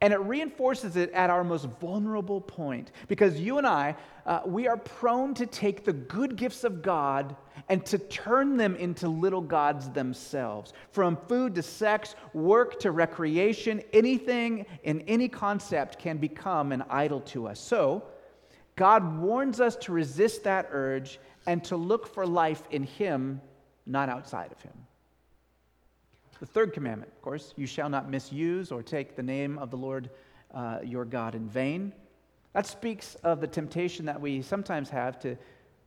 And 0.03 0.13
it 0.13 0.19
reinforces 0.19 0.97
it 0.97 1.13
at 1.13 1.31
our 1.31 1.45
most 1.45 1.67
vulnerable 1.81 2.41
point 2.41 2.91
because 3.07 3.39
you 3.39 3.59
and 3.59 3.67
I, 3.67 3.95
uh, 4.27 4.41
we 4.45 4.67
are 4.67 4.77
prone 4.77 5.33
to 5.35 5.47
take 5.47 5.85
the 5.85 5.93
good 5.93 6.35
gifts 6.35 6.65
of 6.65 6.83
God 6.83 7.37
and 7.69 7.87
to 7.87 7.99
turn 7.99 8.57
them 8.57 8.75
into 8.75 9.09
little 9.09 9.41
gods 9.41 9.89
themselves. 9.91 10.73
From 10.91 11.17
food 11.29 11.55
to 11.55 11.63
sex, 11.63 12.17
work 12.35 12.81
to 12.81 12.91
recreation, 12.91 13.81
anything 13.93 14.67
in 14.83 15.03
any 15.03 15.29
concept 15.29 16.01
can 16.01 16.17
become 16.17 16.73
an 16.73 16.83
idol 16.91 17.21
to 17.21 17.47
us. 17.47 17.61
So, 17.61 18.03
God 18.75 19.19
warns 19.19 19.61
us 19.61 19.77
to 19.77 19.93
resist 19.93 20.43
that 20.45 20.67
urge 20.73 21.21
and 21.47 21.63
to 21.65 21.77
look 21.77 22.13
for 22.13 22.27
life 22.27 22.63
in 22.71 22.85
Him, 22.85 23.41
not 23.87 24.09
outside 24.09 24.53
of 24.53 24.61
Him. 24.63 24.73
The 26.41 26.47
third 26.47 26.73
commandment, 26.73 27.13
of 27.13 27.23
course, 27.23 27.55
you 27.57 27.67
shall 27.67 27.89
not 27.89 28.11
misuse 28.11 28.73
or 28.73 28.83
take 28.83 29.15
the 29.15 29.23
name 29.23 29.59
of 29.59 29.71
the 29.71 29.77
Lord 29.77 30.11
uh, 30.53 30.79
your 30.83 31.05
God 31.05 31.35
in 31.35 31.49
vain. 31.49 31.93
That 32.53 32.67
speaks 32.67 33.15
of 33.23 33.41
the 33.41 33.47
temptation 33.47 34.05
that 34.07 34.21
we 34.21 34.43
sometimes 34.43 34.91
have 34.91 35.19
to, 35.21 35.37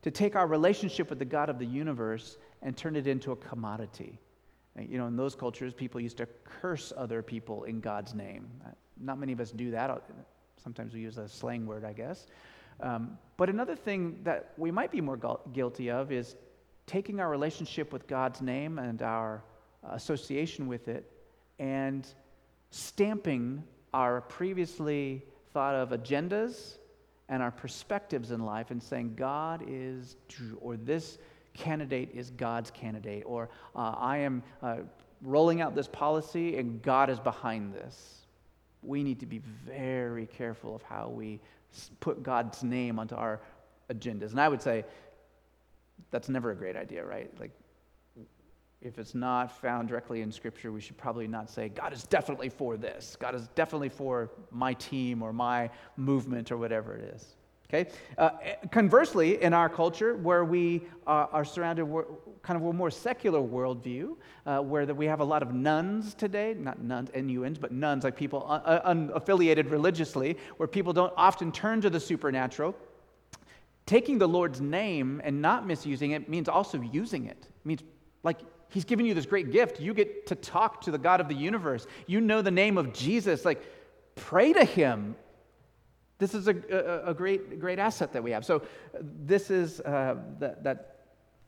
to 0.01 0.11
take 0.11 0.35
our 0.35 0.47
relationship 0.47 1.09
with 1.09 1.19
the 1.19 1.25
God 1.25 1.49
of 1.49 1.59
the 1.59 1.65
universe 1.65 2.37
and 2.61 2.75
turn 2.75 2.95
it 2.95 3.05
into 3.05 3.31
a 3.31 3.35
commodity. 3.35 4.17
You 4.77 4.97
know, 4.97 5.07
in 5.07 5.15
those 5.15 5.35
cultures, 5.35 5.73
people 5.73 6.01
used 6.01 6.17
to 6.17 6.27
curse 6.43 6.91
other 6.97 7.21
people 7.21 7.63
in 7.65 7.79
God's 7.79 8.13
name. 8.13 8.47
Uh, 8.65 8.69
not 8.99 9.19
many 9.19 9.31
of 9.31 9.39
us 9.39 9.51
do 9.51 9.71
that. 9.71 10.03
Sometimes 10.61 10.93
we 10.93 11.01
use 11.01 11.17
a 11.17 11.29
slang 11.29 11.65
word, 11.65 11.85
I 11.85 11.93
guess. 11.93 12.27
Um, 12.79 13.17
but 13.37 13.49
another 13.49 13.75
thing 13.75 14.19
that 14.23 14.53
we 14.57 14.71
might 14.71 14.91
be 14.91 15.01
more 15.01 15.17
gu- 15.17 15.39
guilty 15.53 15.89
of 15.89 16.11
is 16.11 16.35
taking 16.87 17.19
our 17.19 17.29
relationship 17.29 17.91
with 17.91 18.07
God's 18.07 18.41
name 18.41 18.79
and 18.79 19.01
our 19.01 19.43
association 19.91 20.67
with 20.67 20.87
it 20.87 21.11
and 21.59 22.07
stamping 22.71 23.63
our 23.93 24.21
previously 24.21 25.23
thought 25.53 25.75
of 25.75 25.89
agendas 25.89 26.77
and 27.29 27.41
our 27.41 27.51
perspectives 27.51 28.31
in 28.31 28.45
life 28.45 28.71
and 28.71 28.81
saying 28.81 29.15
God 29.15 29.63
is 29.67 30.17
or 30.59 30.77
this 30.77 31.17
candidate 31.53 32.09
is 32.13 32.31
God's 32.31 32.69
candidate, 32.69 33.23
or 33.25 33.49
uh, 33.75 33.95
I 33.97 34.17
am 34.17 34.43
uh, 34.61 34.77
rolling 35.21 35.61
out 35.61 35.73
this 35.73 35.87
policy 35.87 36.57
and 36.57 36.81
God 36.81 37.09
is 37.09 37.19
behind 37.19 37.73
this. 37.73 38.25
We 38.83 39.01
need 39.01 39.19
to 39.21 39.25
be 39.25 39.39
very 39.65 40.27
careful 40.27 40.75
of 40.75 40.83
how 40.83 41.07
we 41.09 41.39
put 41.99 42.23
God's 42.23 42.63
name 42.63 42.99
onto 42.99 43.15
our 43.15 43.41
agendas. 43.91 44.31
And 44.31 44.41
I 44.41 44.47
would 44.47 44.61
say 44.61 44.85
that's 46.11 46.29
never 46.29 46.51
a 46.51 46.55
great 46.55 46.75
idea, 46.75 47.05
right? 47.05 47.31
Like, 47.39 47.51
if 48.81 48.99
it's 48.99 49.15
not 49.15 49.51
found 49.51 49.87
directly 49.87 50.21
in 50.21 50.31
Scripture, 50.31 50.71
we 50.71 50.79
should 50.79 50.97
probably 50.97 51.27
not 51.27 51.49
say, 51.49 51.69
God 51.69 51.91
is 51.91 52.03
definitely 52.03 52.49
for 52.49 52.77
this. 52.77 53.17
God 53.19 53.33
is 53.33 53.47
definitely 53.55 53.89
for 53.89 54.29
my 54.51 54.73
team 54.73 55.23
or 55.23 55.33
my 55.33 55.71
movement 55.97 56.51
or 56.51 56.57
whatever 56.57 56.95
it 56.95 57.15
is. 57.15 57.35
Okay? 57.67 57.89
Uh, 58.17 58.29
conversely, 58.71 59.41
in 59.41 59.53
our 59.53 59.69
culture, 59.69 60.15
where 60.15 60.45
we 60.45 60.83
uh, 61.07 61.27
are 61.31 61.45
surrounded 61.45 61.85
with 61.85 62.05
kind 62.43 62.61
of 62.61 62.65
a 62.67 62.73
more 62.73 62.91
secular 62.91 63.39
worldview, 63.39 64.15
uh, 64.45 64.59
where 64.59 64.85
we 64.85 65.05
have 65.07 65.19
a 65.19 65.23
lot 65.23 65.41
of 65.41 65.53
nones 65.53 66.13
today, 66.13 66.55
not 66.57 66.81
nuns, 66.81 67.09
N-U-Ns, 67.13 67.57
but 67.57 67.71
nones, 67.71 68.03
like 68.03 68.15
people 68.15 68.45
un- 68.47 68.61
uh, 68.65 68.93
unaffiliated 68.93 69.71
religiously, 69.71 70.37
where 70.57 70.67
people 70.67 70.93
don't 70.93 71.13
often 71.17 71.51
turn 71.51 71.81
to 71.81 71.89
the 71.89 71.99
supernatural. 71.99 72.75
Taking 73.87 74.17
the 74.17 74.27
Lord's 74.27 74.61
name 74.61 75.21
and 75.23 75.41
not 75.41 75.65
misusing 75.65 76.11
it 76.11 76.29
means 76.29 76.47
also 76.47 76.81
using 76.81 77.25
it. 77.25 77.37
It 77.41 77.65
means 77.65 77.81
like 78.23 78.39
He's 78.69 78.83
given 78.83 79.05
you 79.05 79.13
this 79.13 79.25
great 79.25 79.51
gift. 79.51 79.79
You 79.79 79.93
get 79.93 80.27
to 80.27 80.35
talk 80.35 80.81
to 80.81 80.91
the 80.91 80.97
God 80.97 81.21
of 81.21 81.29
the 81.29 81.33
universe. 81.33 81.87
You 82.07 82.19
know 82.19 82.41
the 82.41 82.51
name 82.51 82.77
of 82.77 82.91
Jesus. 82.91 83.45
Like, 83.45 83.63
pray 84.15 84.51
to 84.51 84.65
him. 84.65 85.15
This 86.17 86.33
is 86.33 86.47
a, 86.47 86.55
a, 86.71 87.11
a 87.11 87.13
great, 87.13 87.59
great 87.59 87.79
asset 87.79 88.13
that 88.13 88.23
we 88.23 88.31
have. 88.31 88.45
So, 88.45 88.61
this 89.01 89.51
is 89.51 89.81
uh, 89.81 90.15
that, 90.39 90.63
that 90.63 90.95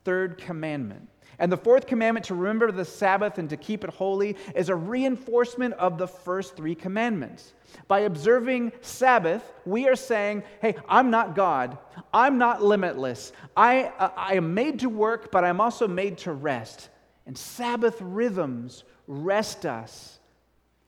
third 0.04 0.38
commandment. 0.38 1.08
And 1.40 1.52
the 1.52 1.58
fourth 1.58 1.86
commandment 1.86 2.26
to 2.28 2.36
remember 2.36 2.72
the 2.72 2.86
Sabbath 2.86 3.38
and 3.38 3.50
to 3.50 3.58
keep 3.58 3.84
it 3.84 3.92
holy 3.92 4.36
is 4.56 4.70
a 4.70 4.76
reinforcement 4.76 5.76
of 5.76 5.98
the 5.98 6.08
first 6.08 6.56
three 6.56 6.74
commandments. 6.74 7.54
By 7.88 8.00
observing 8.00 8.72
Sabbath, 8.82 9.44
we 9.66 9.88
are 9.88 9.96
saying, 9.96 10.44
hey, 10.62 10.76
I'm 10.90 11.12
not 11.12 11.36
God. 11.36 11.78
I'm 12.14 12.38
not 12.38 12.64
limitless. 12.64 13.34
I, 13.56 13.92
uh, 14.00 14.10
I 14.16 14.36
am 14.36 14.54
made 14.54 14.80
to 14.80 14.90
work, 14.90 15.32
but 15.32 15.44
I'm 15.44 15.62
also 15.62 15.88
made 15.88 16.18
to 16.20 16.34
rest. 16.34 16.90
And 17.28 17.38
Sabbath 17.38 17.98
rhythms 18.02 18.84
rest 19.08 19.66
us. 19.66 20.20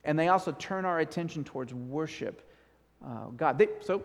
And 0.04 0.18
they 0.18 0.30
also 0.30 0.52
turn 0.54 0.86
our 0.86 1.00
attention 1.00 1.44
towards 1.44 1.74
worship. 1.74 2.49
Uh, 3.06 3.28
God. 3.36 3.58
They, 3.58 3.68
so, 3.82 4.04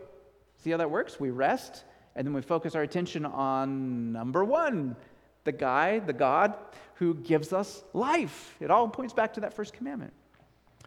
see 0.63 0.71
how 0.71 0.77
that 0.77 0.91
works? 0.91 1.19
We 1.19 1.31
rest, 1.31 1.85
and 2.17 2.27
then 2.27 2.35
we 2.35 2.43
focus 2.43 2.75
our 2.75 2.83
attention 2.83 3.27
on 3.27 4.13
number 4.13 4.45
one 4.45 4.97
the 5.45 5.53
guy, 5.53 5.99
the 5.99 6.13
God 6.13 6.55
who 6.95 7.15
gives 7.15 7.53
us 7.53 7.85
life. 7.93 8.57
It 8.61 8.71
all 8.71 8.89
points 8.89 9.13
back 9.13 9.35
to 9.35 9.41
that 9.41 9.53
first 9.53 9.75
commandment. 9.75 10.13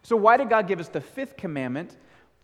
So, 0.01 0.15
why 0.15 0.37
did 0.37 0.49
God 0.49 0.67
give 0.67 0.79
us 0.79 0.89
the 0.89 1.01
fifth 1.01 1.37
commandment? 1.37 1.95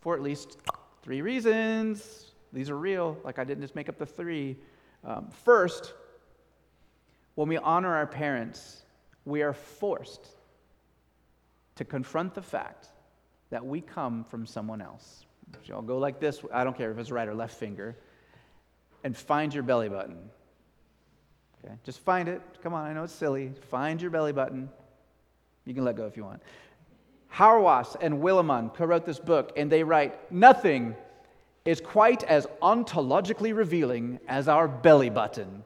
For 0.02 0.16
at 0.16 0.22
least 0.22 0.58
three 1.02 1.22
reasons. 1.22 2.32
These 2.52 2.70
are 2.70 2.78
real, 2.78 3.18
like 3.24 3.40
I 3.40 3.44
didn't 3.44 3.62
just 3.62 3.76
make 3.76 3.90
up 3.90 3.98
the 3.98 4.06
three. 4.06 4.58
Um, 5.04 5.30
first, 5.44 5.94
when 7.36 7.48
we 7.48 7.58
honor 7.58 7.96
our 7.96 8.06
parents, 8.06 8.84
we 9.26 9.42
are 9.42 9.54
forced 9.54 10.28
to 11.76 11.86
confront 11.86 12.36
the 12.36 12.42
fact 12.42 12.90
that 13.50 13.66
we 13.66 13.82
come 13.82 14.24
from 14.24 14.46
someone 14.46 14.82
else. 14.82 15.26
So 15.68 15.76
I'll 15.76 15.82
go 15.82 15.98
like 15.98 16.20
this 16.20 16.42
I 16.54 16.64
don't 16.64 16.78
care 16.78 16.92
if 16.92 16.98
it's 16.98 17.12
right 17.12 17.28
or 17.28 17.36
left 17.36 17.56
finger, 17.58 17.96
and 19.04 19.16
find 19.16 19.54
your 19.54 19.64
belly 19.64 19.90
button. 19.90 20.18
Okay, 21.64 21.74
just 21.84 22.00
find 22.00 22.28
it. 22.28 22.42
Come 22.62 22.74
on, 22.74 22.86
I 22.86 22.94
know 22.94 23.04
it's 23.04 23.14
silly. 23.14 23.52
Find 23.70 24.02
your 24.02 24.12
belly 24.12 24.34
button. 24.34 24.70
You 25.66 25.74
can 25.74 25.86
let 25.86 25.96
go 25.96 26.06
if 26.06 26.18
you 26.18 26.26
want. 26.26 26.42
Hauerwas 27.34 27.96
and 28.02 28.22
Willimon 28.22 28.74
co-wrote 28.76 29.06
this 29.06 29.20
book, 29.20 29.54
and 29.56 29.72
they 29.72 29.84
write, 29.84 30.32
Nothing 30.32 30.96
is 31.66 31.80
quite 31.80 32.24
as 32.26 32.46
ontologically 32.62 33.56
revealing 33.56 34.20
as 34.28 34.48
our 34.48 34.68
belly 34.68 35.10
button 35.10 35.64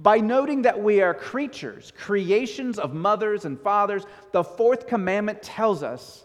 by 0.00 0.18
noting 0.18 0.62
that 0.62 0.82
we 0.82 1.02
are 1.02 1.12
creatures, 1.12 1.92
creations 1.98 2.78
of 2.78 2.94
mothers 2.94 3.44
and 3.44 3.60
fathers, 3.60 4.04
the 4.32 4.42
fourth 4.42 4.86
commandment 4.86 5.42
tells 5.42 5.82
us 5.82 6.24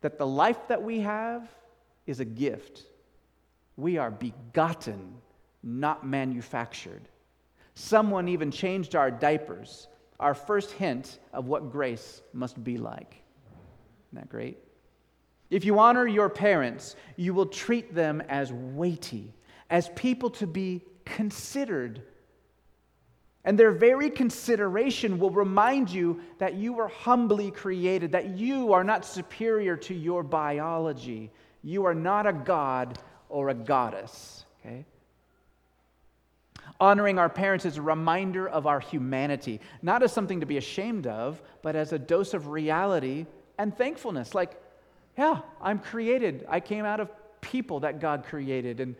that 0.00 0.16
the 0.16 0.26
life 0.26 0.68
that 0.68 0.80
we 0.80 1.00
have 1.00 1.48
is 2.06 2.20
a 2.20 2.24
gift. 2.24 2.82
We 3.76 3.98
are 3.98 4.10
begotten, 4.10 5.14
not 5.62 6.06
manufactured. 6.06 7.08
Someone 7.74 8.28
even 8.28 8.50
changed 8.50 8.94
our 8.94 9.10
diapers, 9.10 9.88
our 10.20 10.34
first 10.34 10.72
hint 10.72 11.18
of 11.32 11.46
what 11.46 11.72
grace 11.72 12.22
must 12.32 12.62
be 12.62 12.78
like. 12.78 13.22
Isn't 14.08 14.22
that 14.22 14.28
great? 14.28 14.58
If 15.50 15.64
you 15.64 15.78
honor 15.78 16.06
your 16.06 16.28
parents, 16.28 16.96
you 17.16 17.34
will 17.34 17.46
treat 17.46 17.94
them 17.94 18.22
as 18.28 18.52
weighty, 18.52 19.34
as 19.70 19.88
people 19.90 20.30
to 20.30 20.46
be 20.46 20.82
considered 21.04 22.02
and 23.44 23.58
their 23.58 23.72
very 23.72 24.08
consideration 24.08 25.18
will 25.18 25.30
remind 25.30 25.90
you 25.90 26.20
that 26.38 26.54
you 26.54 26.72
were 26.72 26.88
humbly 26.88 27.50
created, 27.50 28.12
that 28.12 28.30
you 28.30 28.72
are 28.72 28.84
not 28.84 29.04
superior 29.04 29.76
to 29.76 29.94
your 29.94 30.22
biology. 30.22 31.30
You 31.64 31.86
are 31.86 31.94
not 31.94 32.26
a 32.26 32.32
god 32.32 32.98
or 33.28 33.48
a 33.48 33.54
goddess. 33.54 34.44
Okay? 34.60 34.84
Honoring 36.78 37.18
our 37.18 37.28
parents 37.28 37.64
is 37.64 37.78
a 37.78 37.82
reminder 37.82 38.48
of 38.48 38.66
our 38.66 38.78
humanity, 38.78 39.60
not 39.82 40.02
as 40.02 40.12
something 40.12 40.40
to 40.40 40.46
be 40.46 40.58
ashamed 40.58 41.06
of, 41.06 41.42
but 41.62 41.74
as 41.74 41.92
a 41.92 41.98
dose 41.98 42.34
of 42.34 42.48
reality 42.48 43.26
and 43.58 43.76
thankfulness. 43.76 44.34
Like, 44.34 44.60
yeah, 45.16 45.40
I'm 45.60 45.78
created. 45.78 46.44
I 46.48 46.60
came 46.60 46.84
out 46.84 47.00
of 47.00 47.10
people 47.40 47.80
that 47.80 48.00
God 48.00 48.24
created. 48.24 48.80
And 48.80 48.94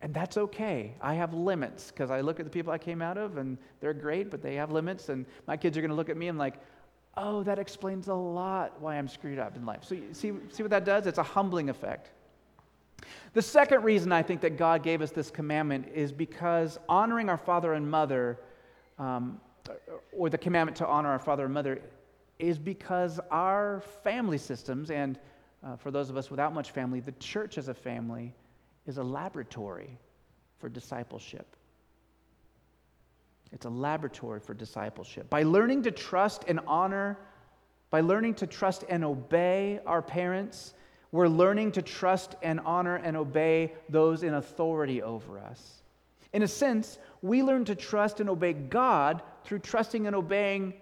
and 0.00 0.14
that's 0.14 0.36
okay. 0.36 0.94
I 1.00 1.14
have 1.14 1.34
limits 1.34 1.90
because 1.90 2.10
I 2.10 2.20
look 2.20 2.38
at 2.38 2.46
the 2.46 2.50
people 2.50 2.72
I 2.72 2.78
came 2.78 3.02
out 3.02 3.18
of 3.18 3.36
and 3.36 3.58
they're 3.80 3.94
great, 3.94 4.30
but 4.30 4.42
they 4.42 4.54
have 4.54 4.70
limits. 4.70 5.08
And 5.08 5.26
my 5.46 5.56
kids 5.56 5.76
are 5.76 5.80
going 5.80 5.90
to 5.90 5.96
look 5.96 6.08
at 6.08 6.16
me 6.16 6.28
and, 6.28 6.38
like, 6.38 6.54
oh, 7.18 7.42
that 7.42 7.58
explains 7.58 8.08
a 8.08 8.14
lot 8.14 8.80
why 8.80 8.96
I'm 8.96 9.08
screwed 9.08 9.38
up 9.38 9.56
in 9.56 9.66
life. 9.66 9.84
So, 9.84 9.94
you 9.94 10.08
see, 10.12 10.32
see 10.50 10.62
what 10.62 10.70
that 10.70 10.84
does? 10.84 11.06
It's 11.06 11.18
a 11.18 11.22
humbling 11.22 11.68
effect. 11.68 12.10
The 13.32 13.42
second 13.42 13.84
reason 13.84 14.12
I 14.12 14.22
think 14.22 14.40
that 14.40 14.56
God 14.56 14.82
gave 14.82 15.02
us 15.02 15.10
this 15.10 15.30
commandment 15.30 15.88
is 15.94 16.12
because 16.12 16.78
honoring 16.88 17.28
our 17.28 17.36
father 17.36 17.74
and 17.74 17.88
mother 17.88 18.38
um, 18.98 19.40
or 20.12 20.30
the 20.30 20.38
commandment 20.38 20.76
to 20.78 20.86
honor 20.86 21.10
our 21.10 21.18
father 21.18 21.44
and 21.44 21.54
mother 21.54 21.80
is 22.38 22.58
because 22.58 23.20
our 23.30 23.82
family 24.02 24.38
systems, 24.38 24.90
and 24.90 25.18
uh, 25.64 25.76
for 25.76 25.90
those 25.90 26.10
of 26.10 26.16
us 26.16 26.30
without 26.30 26.54
much 26.54 26.70
family, 26.70 27.00
the 27.00 27.12
church 27.12 27.58
as 27.58 27.68
a 27.68 27.74
family 27.74 28.34
is 28.86 28.98
a 28.98 29.02
laboratory 29.02 29.98
for 30.58 30.68
discipleship. 30.68 31.56
It's 33.52 33.66
a 33.66 33.70
laboratory 33.70 34.40
for 34.40 34.54
discipleship. 34.54 35.30
By 35.30 35.42
learning 35.42 35.82
to 35.82 35.90
trust 35.90 36.44
and 36.46 36.60
honor, 36.66 37.18
by 37.90 38.00
learning 38.00 38.34
to 38.34 38.46
trust 38.46 38.84
and 38.88 39.04
obey 39.04 39.80
our 39.86 40.02
parents, 40.02 40.74
we're 41.10 41.28
learning 41.28 41.72
to 41.72 41.82
trust 41.82 42.34
and 42.42 42.60
honor 42.60 42.96
and 42.96 43.16
obey 43.16 43.72
those 43.88 44.22
in 44.22 44.34
authority 44.34 45.02
over 45.02 45.38
us. 45.38 45.82
In 46.32 46.42
a 46.42 46.48
sense, 46.48 46.98
we 47.22 47.42
learn 47.42 47.64
to 47.64 47.74
trust 47.74 48.20
and 48.20 48.28
obey 48.28 48.52
God 48.52 49.22
through 49.44 49.60
trusting 49.60 50.06
and 50.06 50.14
obeying 50.14 50.74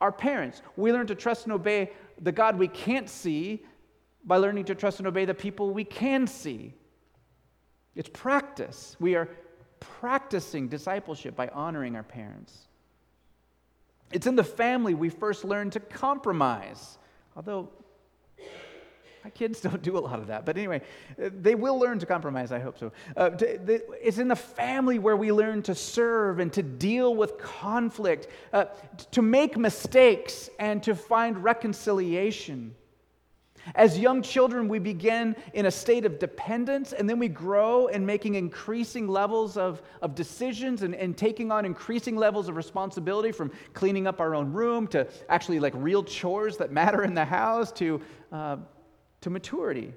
our 0.00 0.12
parents. 0.12 0.62
We 0.76 0.92
learn 0.92 1.08
to 1.08 1.16
trust 1.16 1.44
and 1.44 1.52
obey 1.52 1.90
the 2.20 2.30
God 2.30 2.56
we 2.56 2.68
can't 2.68 3.08
see 3.08 3.64
by 4.24 4.36
learning 4.36 4.66
to 4.66 4.74
trust 4.76 5.00
and 5.00 5.08
obey 5.08 5.24
the 5.24 5.34
people 5.34 5.70
we 5.70 5.84
can 5.84 6.28
see. 6.28 6.74
It's 7.96 8.10
practice. 8.12 8.96
We 9.00 9.16
are 9.16 9.28
practicing 9.80 10.68
discipleship 10.68 11.36
by 11.36 11.48
honoring 11.48 11.96
our 11.96 12.02
parents. 12.02 12.68
It's 14.12 14.26
in 14.26 14.36
the 14.36 14.44
family 14.44 14.94
we 14.94 15.08
first 15.10 15.44
learn 15.44 15.70
to 15.70 15.80
compromise, 15.80 16.98
although 17.36 17.68
my 19.24 19.30
kids 19.30 19.60
don't 19.62 19.82
do 19.82 19.98
a 19.98 20.00
lot 20.00 20.18
of 20.18 20.28
that. 20.28 20.46
But 20.46 20.56
anyway, 20.56 20.80
they 21.18 21.54
will 21.54 21.78
learn 21.78 21.98
to 21.98 22.06
compromise, 22.06 22.52
I 22.52 22.58
hope 22.58 22.78
so. 22.78 22.92
Uh, 23.16 23.30
it's 23.38 24.18
in 24.18 24.28
the 24.28 24.36
family 24.36 24.98
where 24.98 25.16
we 25.16 25.32
learn 25.32 25.62
to 25.62 25.74
serve 25.74 26.38
and 26.38 26.52
to 26.54 26.62
deal 26.62 27.14
with 27.14 27.38
conflict, 27.38 28.28
uh, 28.52 28.66
to 29.10 29.22
make 29.22 29.56
mistakes 29.56 30.48
and 30.58 30.82
to 30.84 30.94
find 30.94 31.44
reconciliation. 31.44 32.74
As 33.74 33.98
young 33.98 34.22
children, 34.22 34.68
we 34.68 34.78
begin 34.78 35.36
in 35.52 35.66
a 35.66 35.70
state 35.70 36.04
of 36.04 36.18
dependence, 36.18 36.92
and 36.92 37.08
then 37.08 37.18
we 37.18 37.28
grow 37.28 37.86
in 37.88 38.04
making 38.04 38.34
increasing 38.34 39.08
levels 39.08 39.56
of, 39.56 39.82
of 40.02 40.14
decisions 40.14 40.82
and, 40.82 40.94
and 40.94 41.16
taking 41.16 41.50
on 41.50 41.64
increasing 41.64 42.16
levels 42.16 42.48
of 42.48 42.56
responsibility 42.56 43.32
from 43.32 43.50
cleaning 43.74 44.06
up 44.06 44.20
our 44.20 44.34
own 44.34 44.52
room 44.52 44.86
to 44.88 45.06
actually 45.28 45.60
like 45.60 45.74
real 45.76 46.02
chores 46.02 46.56
that 46.56 46.72
matter 46.72 47.04
in 47.04 47.14
the 47.14 47.24
house 47.24 47.72
to, 47.72 48.00
uh, 48.32 48.56
to 49.20 49.30
maturity. 49.30 49.92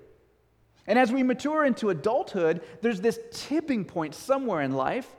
And 0.88 0.98
as 0.98 1.12
we 1.12 1.24
mature 1.24 1.66
into 1.66 1.90
adulthood, 1.90 2.62
there's 2.82 3.02
this 3.02 3.20
tipping 3.32 3.86
point 3.86 4.16
somewhere 4.16 4.62
in 4.62 4.72
life 4.72 5.16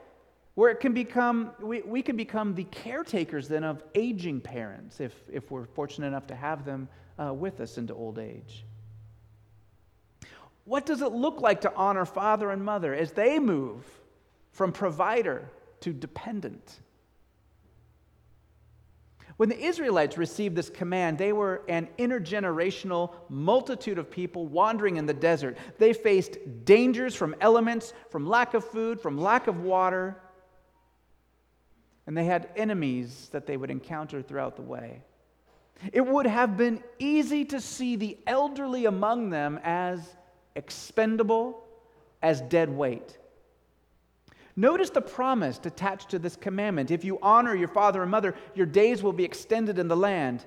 where 0.55 0.69
it 0.69 0.79
can 0.79 0.93
become, 0.93 1.51
we, 1.59 1.81
we 1.81 2.01
can 2.01 2.15
become 2.15 2.53
the 2.53 2.65
caretakers 2.65 3.47
then 3.47 3.63
of 3.63 3.81
aging 3.95 4.39
parents 4.39 4.99
if, 4.99 5.13
if 5.31 5.49
we're 5.49 5.65
fortunate 5.65 6.07
enough 6.07 6.27
to 6.27 6.35
have 6.35 6.63
them 6.63 6.87
uh, 7.19 7.33
with 7.33 7.59
us 7.59 7.77
into 7.77 7.93
old 7.93 8.19
age. 8.19 8.65
What 10.65 10.85
does 10.85 11.01
it 11.01 11.11
look 11.11 11.41
like 11.41 11.61
to 11.61 11.73
honor 11.75 12.05
father 12.05 12.51
and 12.51 12.63
mother 12.63 12.93
as 12.93 13.11
they 13.11 13.39
move 13.39 13.85
from 14.51 14.71
provider 14.71 15.49
to 15.81 15.91
dependent? 15.91 16.79
When 19.37 19.49
the 19.49 19.59
Israelites 19.59 20.17
received 20.17 20.55
this 20.55 20.69
command, 20.69 21.17
they 21.17 21.33
were 21.33 21.63
an 21.67 21.89
intergenerational 21.97 23.13
multitude 23.29 23.97
of 23.97 24.09
people 24.11 24.47
wandering 24.47 24.97
in 24.97 25.05
the 25.05 25.13
desert. 25.13 25.57
They 25.79 25.93
faced 25.93 26.37
dangers 26.65 27.15
from 27.15 27.35
elements, 27.41 27.93
from 28.09 28.27
lack 28.27 28.53
of 28.53 28.63
food, 28.63 29.01
from 29.01 29.17
lack 29.17 29.47
of 29.47 29.61
water, 29.61 30.15
and 32.05 32.15
they 32.15 32.25
had 32.25 32.49
enemies 32.55 33.29
that 33.31 33.47
they 33.47 33.57
would 33.57 33.71
encounter 33.71 34.21
throughout 34.21 34.55
the 34.55 34.61
way. 34.61 35.01
It 35.91 36.05
would 36.05 36.25
have 36.25 36.55
been 36.55 36.81
easy 36.99 37.43
to 37.45 37.59
see 37.59 37.95
the 37.95 38.17
elderly 38.25 38.85
among 38.85 39.29
them 39.29 39.59
as 39.63 40.15
expendable, 40.55 41.63
as 42.21 42.41
dead 42.41 42.69
weight. 42.69 43.17
Notice 44.55 44.91
the 44.91 45.01
promise 45.01 45.59
attached 45.63 46.09
to 46.09 46.19
this 46.19 46.35
commandment. 46.35 46.91
If 46.91 47.03
you 47.03 47.17
honor 47.21 47.55
your 47.55 47.67
father 47.67 48.01
and 48.01 48.11
mother, 48.11 48.35
your 48.53 48.67
days 48.67 49.01
will 49.01 49.13
be 49.13 49.23
extended 49.23 49.79
in 49.79 49.87
the 49.87 49.97
land. 49.97 50.45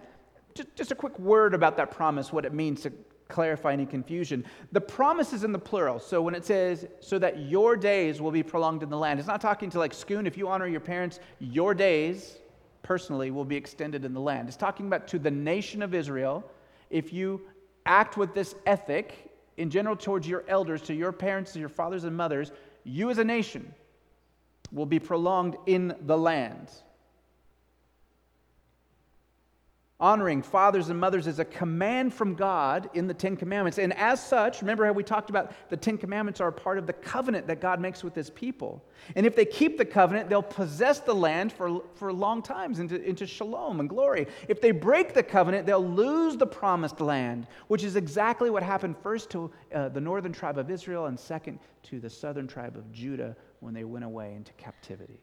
Just, 0.74 0.92
a 0.92 0.94
quick 0.94 1.18
word 1.18 1.52
about 1.52 1.76
that 1.76 1.90
promise, 1.90 2.32
what 2.32 2.46
it 2.46 2.54
means 2.54 2.80
to 2.82 2.92
clarify 3.28 3.72
any 3.72 3.84
confusion. 3.84 4.44
The 4.72 4.80
promise 4.80 5.32
is 5.32 5.44
in 5.44 5.52
the 5.52 5.58
plural. 5.58 5.98
So 5.98 6.22
when 6.22 6.34
it 6.34 6.46
says, 6.46 6.86
so 7.00 7.18
that 7.18 7.40
your 7.40 7.76
days 7.76 8.22
will 8.22 8.30
be 8.30 8.42
prolonged 8.42 8.82
in 8.82 8.88
the 8.88 8.96
land, 8.96 9.18
it's 9.18 9.28
not 9.28 9.40
talking 9.40 9.68
to 9.70 9.78
like 9.78 9.92
Scoon, 9.92 10.26
if 10.26 10.38
you 10.38 10.48
honor 10.48 10.68
your 10.68 10.80
parents, 10.80 11.18
your 11.40 11.74
days 11.74 12.38
personally 12.86 13.32
will 13.32 13.44
be 13.44 13.56
extended 13.56 14.04
in 14.04 14.14
the 14.14 14.20
land. 14.20 14.46
It's 14.46 14.56
talking 14.56 14.86
about 14.86 15.08
to 15.08 15.18
the 15.18 15.30
nation 15.30 15.82
of 15.82 15.92
Israel. 15.92 16.48
If 16.88 17.12
you 17.12 17.42
act 17.84 18.16
with 18.16 18.32
this 18.32 18.54
ethic 18.64 19.32
in 19.56 19.70
general 19.70 19.96
towards 19.96 20.28
your 20.28 20.44
elders, 20.46 20.82
to 20.82 20.94
your 20.94 21.10
parents, 21.10 21.52
to 21.54 21.58
your 21.58 21.68
fathers 21.68 22.04
and 22.04 22.16
mothers, 22.16 22.52
you 22.84 23.10
as 23.10 23.18
a 23.18 23.24
nation 23.24 23.74
will 24.70 24.86
be 24.86 25.00
prolonged 25.00 25.56
in 25.66 25.96
the 26.02 26.16
land. 26.16 26.68
Honoring 29.98 30.42
fathers 30.42 30.90
and 30.90 31.00
mothers 31.00 31.26
is 31.26 31.38
a 31.38 31.44
command 31.44 32.12
from 32.12 32.34
God 32.34 32.90
in 32.92 33.06
the 33.06 33.14
Ten 33.14 33.34
Commandments. 33.34 33.78
And 33.78 33.94
as 33.94 34.22
such, 34.22 34.60
remember 34.60 34.84
how 34.84 34.92
we 34.92 35.02
talked 35.02 35.30
about 35.30 35.52
the 35.70 35.76
Ten 35.76 35.96
Commandments 35.96 36.38
are 36.38 36.52
part 36.52 36.76
of 36.76 36.86
the 36.86 36.92
covenant 36.92 37.46
that 37.46 37.62
God 37.62 37.80
makes 37.80 38.04
with 38.04 38.14
his 38.14 38.28
people. 38.28 38.84
And 39.14 39.24
if 39.24 39.34
they 39.34 39.46
keep 39.46 39.78
the 39.78 39.86
covenant, 39.86 40.28
they'll 40.28 40.42
possess 40.42 41.00
the 41.00 41.14
land 41.14 41.50
for, 41.50 41.82
for 41.94 42.12
long 42.12 42.42
times 42.42 42.78
into, 42.78 43.02
into 43.02 43.26
shalom 43.26 43.80
and 43.80 43.88
glory. 43.88 44.26
If 44.48 44.60
they 44.60 44.70
break 44.70 45.14
the 45.14 45.22
covenant, 45.22 45.64
they'll 45.64 45.88
lose 45.88 46.36
the 46.36 46.46
promised 46.46 47.00
land, 47.00 47.46
which 47.68 47.82
is 47.82 47.96
exactly 47.96 48.50
what 48.50 48.62
happened 48.62 48.96
first 49.02 49.30
to 49.30 49.50
uh, 49.74 49.88
the 49.88 50.00
northern 50.02 50.32
tribe 50.32 50.58
of 50.58 50.70
Israel 50.70 51.06
and 51.06 51.18
second 51.18 51.58
to 51.84 52.00
the 52.00 52.10
southern 52.10 52.46
tribe 52.46 52.76
of 52.76 52.92
Judah 52.92 53.34
when 53.60 53.72
they 53.72 53.84
went 53.84 54.04
away 54.04 54.34
into 54.34 54.52
captivity. 54.54 55.20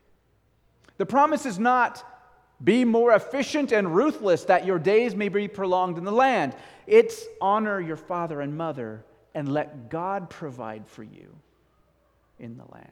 The 0.97 1.05
promise 1.05 1.45
is 1.45 1.59
not 1.59 2.03
be 2.63 2.85
more 2.85 3.13
efficient 3.13 3.71
and 3.71 3.95
ruthless 3.95 4.45
that 4.45 4.65
your 4.65 4.79
days 4.79 5.15
may 5.15 5.29
be 5.29 5.47
prolonged 5.47 5.97
in 5.97 6.03
the 6.03 6.11
land. 6.11 6.55
It's 6.87 7.25
honor 7.41 7.79
your 7.79 7.97
father 7.97 8.41
and 8.41 8.55
mother 8.55 9.03
and 9.35 9.51
let 9.51 9.89
God 9.89 10.29
provide 10.29 10.87
for 10.87 11.03
you 11.03 11.35
in 12.39 12.57
the 12.57 12.65
land. 12.71 12.87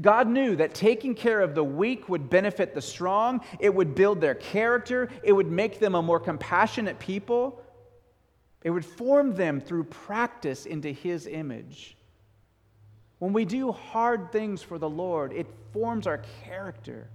God 0.00 0.28
knew 0.28 0.56
that 0.56 0.74
taking 0.74 1.14
care 1.14 1.40
of 1.40 1.54
the 1.54 1.64
weak 1.64 2.08
would 2.08 2.28
benefit 2.28 2.74
the 2.74 2.82
strong, 2.82 3.40
it 3.60 3.72
would 3.74 3.94
build 3.94 4.20
their 4.20 4.34
character, 4.34 5.08
it 5.22 5.32
would 5.32 5.50
make 5.50 5.78
them 5.78 5.94
a 5.94 6.02
more 6.02 6.18
compassionate 6.18 6.98
people, 6.98 7.62
it 8.64 8.70
would 8.70 8.84
form 8.84 9.34
them 9.34 9.60
through 9.60 9.84
practice 9.84 10.66
into 10.66 10.90
His 10.90 11.26
image. 11.26 11.96
When 13.18 13.32
we 13.32 13.44
do 13.44 13.72
hard 13.72 14.32
things 14.32 14.60
for 14.60 14.78
the 14.78 14.88
Lord, 14.88 15.32
it 15.32 15.46
forms 15.72 16.06
our 16.06 16.22
character. 16.44 17.08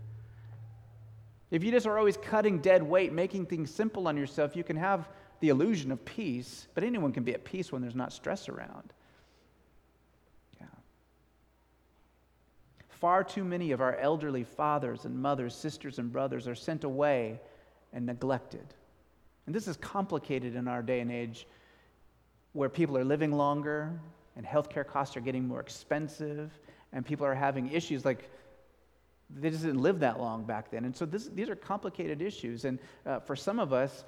If 1.51 1.65
you 1.65 1.71
just 1.71 1.85
are 1.85 1.97
always 1.97 2.15
cutting 2.17 2.59
dead 2.59 2.81
weight, 2.81 3.11
making 3.11 3.45
things 3.45 3.69
simple 3.69 4.07
on 4.07 4.15
yourself, 4.15 4.55
you 4.55 4.63
can 4.63 4.77
have 4.77 5.09
the 5.41 5.49
illusion 5.49 5.91
of 5.91 6.03
peace, 6.05 6.67
but 6.73 6.83
anyone 6.83 7.11
can 7.11 7.23
be 7.23 7.33
at 7.33 7.43
peace 7.43 7.71
when 7.71 7.81
there's 7.81 7.95
not 7.95 8.13
stress 8.13 8.47
around. 8.47 8.93
Yeah. 10.59 10.67
Far 12.87 13.23
too 13.25 13.43
many 13.43 13.71
of 13.71 13.81
our 13.81 13.97
elderly 13.97 14.45
fathers 14.45 15.03
and 15.03 15.21
mothers, 15.21 15.53
sisters 15.53 15.99
and 15.99 16.11
brothers 16.11 16.47
are 16.47 16.55
sent 16.55 16.85
away 16.85 17.41
and 17.91 18.05
neglected. 18.05 18.73
And 19.45 19.53
this 19.53 19.67
is 19.67 19.75
complicated 19.77 20.55
in 20.55 20.69
our 20.69 20.81
day 20.81 21.01
and 21.01 21.11
age 21.11 21.47
where 22.53 22.69
people 22.69 22.97
are 22.97 23.03
living 23.03 23.33
longer 23.33 23.91
and 24.37 24.45
healthcare 24.45 24.87
costs 24.87 25.17
are 25.17 25.21
getting 25.21 25.47
more 25.47 25.59
expensive 25.59 26.51
and 26.93 27.05
people 27.05 27.25
are 27.25 27.35
having 27.35 27.71
issues 27.71 28.05
like 28.05 28.29
they 29.39 29.49
just 29.49 29.63
didn't 29.63 29.81
live 29.81 29.99
that 29.99 30.19
long 30.19 30.43
back 30.43 30.71
then. 30.71 30.85
And 30.85 30.95
so 30.95 31.05
this, 31.05 31.27
these 31.27 31.49
are 31.49 31.55
complicated 31.55 32.21
issues. 32.21 32.65
And 32.65 32.79
uh, 33.05 33.19
for 33.19 33.35
some 33.35 33.59
of 33.59 33.73
us, 33.73 34.03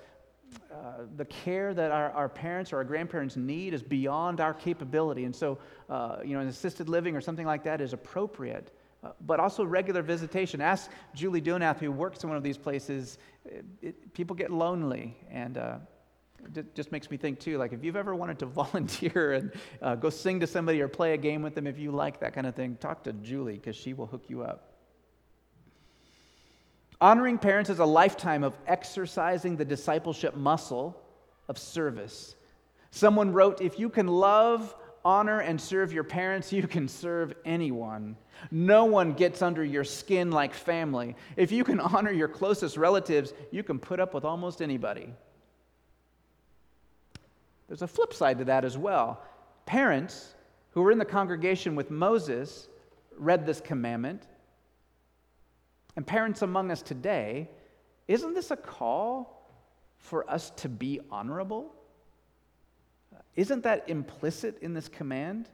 uh, 0.72 1.06
the 1.16 1.26
care 1.26 1.74
that 1.74 1.92
our, 1.92 2.12
our 2.12 2.30
parents 2.30 2.74
or 2.74 2.78
our 2.78 2.84
grandparents 2.84 3.36
need 3.36 3.74
is 3.74 3.82
beyond 3.82 4.40
our 4.40 4.54
capability. 4.54 5.26
And 5.26 5.36
so, 5.36 5.58
uh, 5.90 6.18
you 6.24 6.34
know, 6.34 6.42
an 6.42 6.48
assisted 6.48 6.90
living 6.90 7.16
or 7.16 7.22
something 7.22 7.46
like 7.46 7.64
that 7.64 7.82
is 7.82 7.94
appropriate. 7.94 8.72
Uh, 9.04 9.12
but 9.22 9.40
also 9.40 9.66
regular 9.66 10.02
visitation. 10.02 10.62
Ask 10.62 10.90
Julie 11.14 11.42
Donath, 11.42 11.80
who 11.80 11.92
works 11.92 12.24
in 12.24 12.30
one 12.30 12.38
of 12.38 12.44
these 12.44 12.58
places. 12.58 13.18
It, 13.46 13.66
it, 13.82 14.14
people 14.14 14.34
get 14.34 14.50
lonely, 14.50 15.18
and 15.30 15.58
uh, 15.58 15.78
it 16.56 16.74
just 16.74 16.92
makes 16.92 17.12
me 17.12 17.18
think 17.18 17.40
too. 17.40 17.58
Like 17.58 17.74
if 17.74 17.84
you've 17.84 17.98
ever 17.98 18.16
wanted 18.16 18.40
to 18.40 18.46
volunteer 18.64 19.34
and 19.34 19.52
uh, 19.82 19.96
go 19.96 20.10
sing 20.10 20.40
to 20.40 20.48
somebody 20.48 20.82
or 20.82 20.88
play 20.88 21.14
a 21.14 21.18
game 21.18 21.42
with 21.42 21.54
them, 21.54 21.68
if 21.68 21.78
you 21.78 21.92
like 21.92 22.22
that 22.22 22.34
kind 22.34 22.48
of 22.48 22.56
thing, 22.56 22.78
talk 22.78 23.04
to 23.04 23.14
Julie 23.14 23.56
because 23.56 23.76
she 23.76 23.94
will 23.94 24.08
hook 24.08 24.24
you 24.30 24.42
up. 24.42 24.73
Honoring 27.02 27.38
parents 27.38 27.70
is 27.70 27.80
a 27.80 27.86
lifetime 27.86 28.44
of 28.44 28.58
exercising 28.68 29.58
the 29.58 29.66
discipleship 29.66 30.36
muscle 30.36 31.02
of 31.48 31.58
service. 31.58 32.36
Someone 32.92 33.34
wrote, 33.34 33.62
If 33.62 33.80
you 33.80 33.90
can 33.90 34.08
love 34.08 34.76
honor 35.06 35.40
and 35.40 35.60
serve 35.60 35.92
your 35.92 36.04
parents, 36.04 36.54
you 36.54 36.68
can 36.68 36.88
serve 36.88 37.34
anyone. 37.46 38.16
No 38.52 38.86
one 38.86 39.14
gets 39.14 39.42
under 39.42 39.64
your 39.64 39.84
skin 39.84 40.32
like 40.32 40.54
family. 40.54 41.16
If 41.36 41.52
you 41.52 41.64
can 41.64 41.80
honor 41.80 42.12
your 42.12 42.28
closest 42.28 42.78
relatives, 42.78 43.34
you 43.52 43.64
can 43.64 43.80
put 43.80 44.00
up 44.00 44.14
with 44.14 44.26
almost 44.26 44.62
anybody. 44.62 45.14
There's 47.68 47.82
a 47.82 47.88
flip 47.88 48.14
side 48.14 48.38
to 48.40 48.46
that 48.46 48.66
as 48.66 48.78
well. 48.78 49.22
Parents 49.66 50.36
who 50.72 50.82
were 50.82 50.92
in 50.92 50.98
the 50.98 51.06
congregation 51.06 51.76
with 51.76 51.90
Moses 51.90 52.68
read 53.18 53.46
this 53.46 53.62
commandment. 53.62 54.24
And 55.96 56.06
parents 56.06 56.42
among 56.42 56.72
us 56.72 56.82
today, 56.82 57.50
isn't 58.08 58.34
this 58.34 58.52
a 58.52 58.58
call 58.58 59.48
for 59.98 60.30
us 60.30 60.50
to 60.58 60.70
be 60.70 61.00
honorable? 61.12 61.74
Isn't 63.36 63.64
that 63.64 63.90
implicit 63.90 64.60
in 64.62 64.74
this 64.74 64.88
command? 64.88 65.50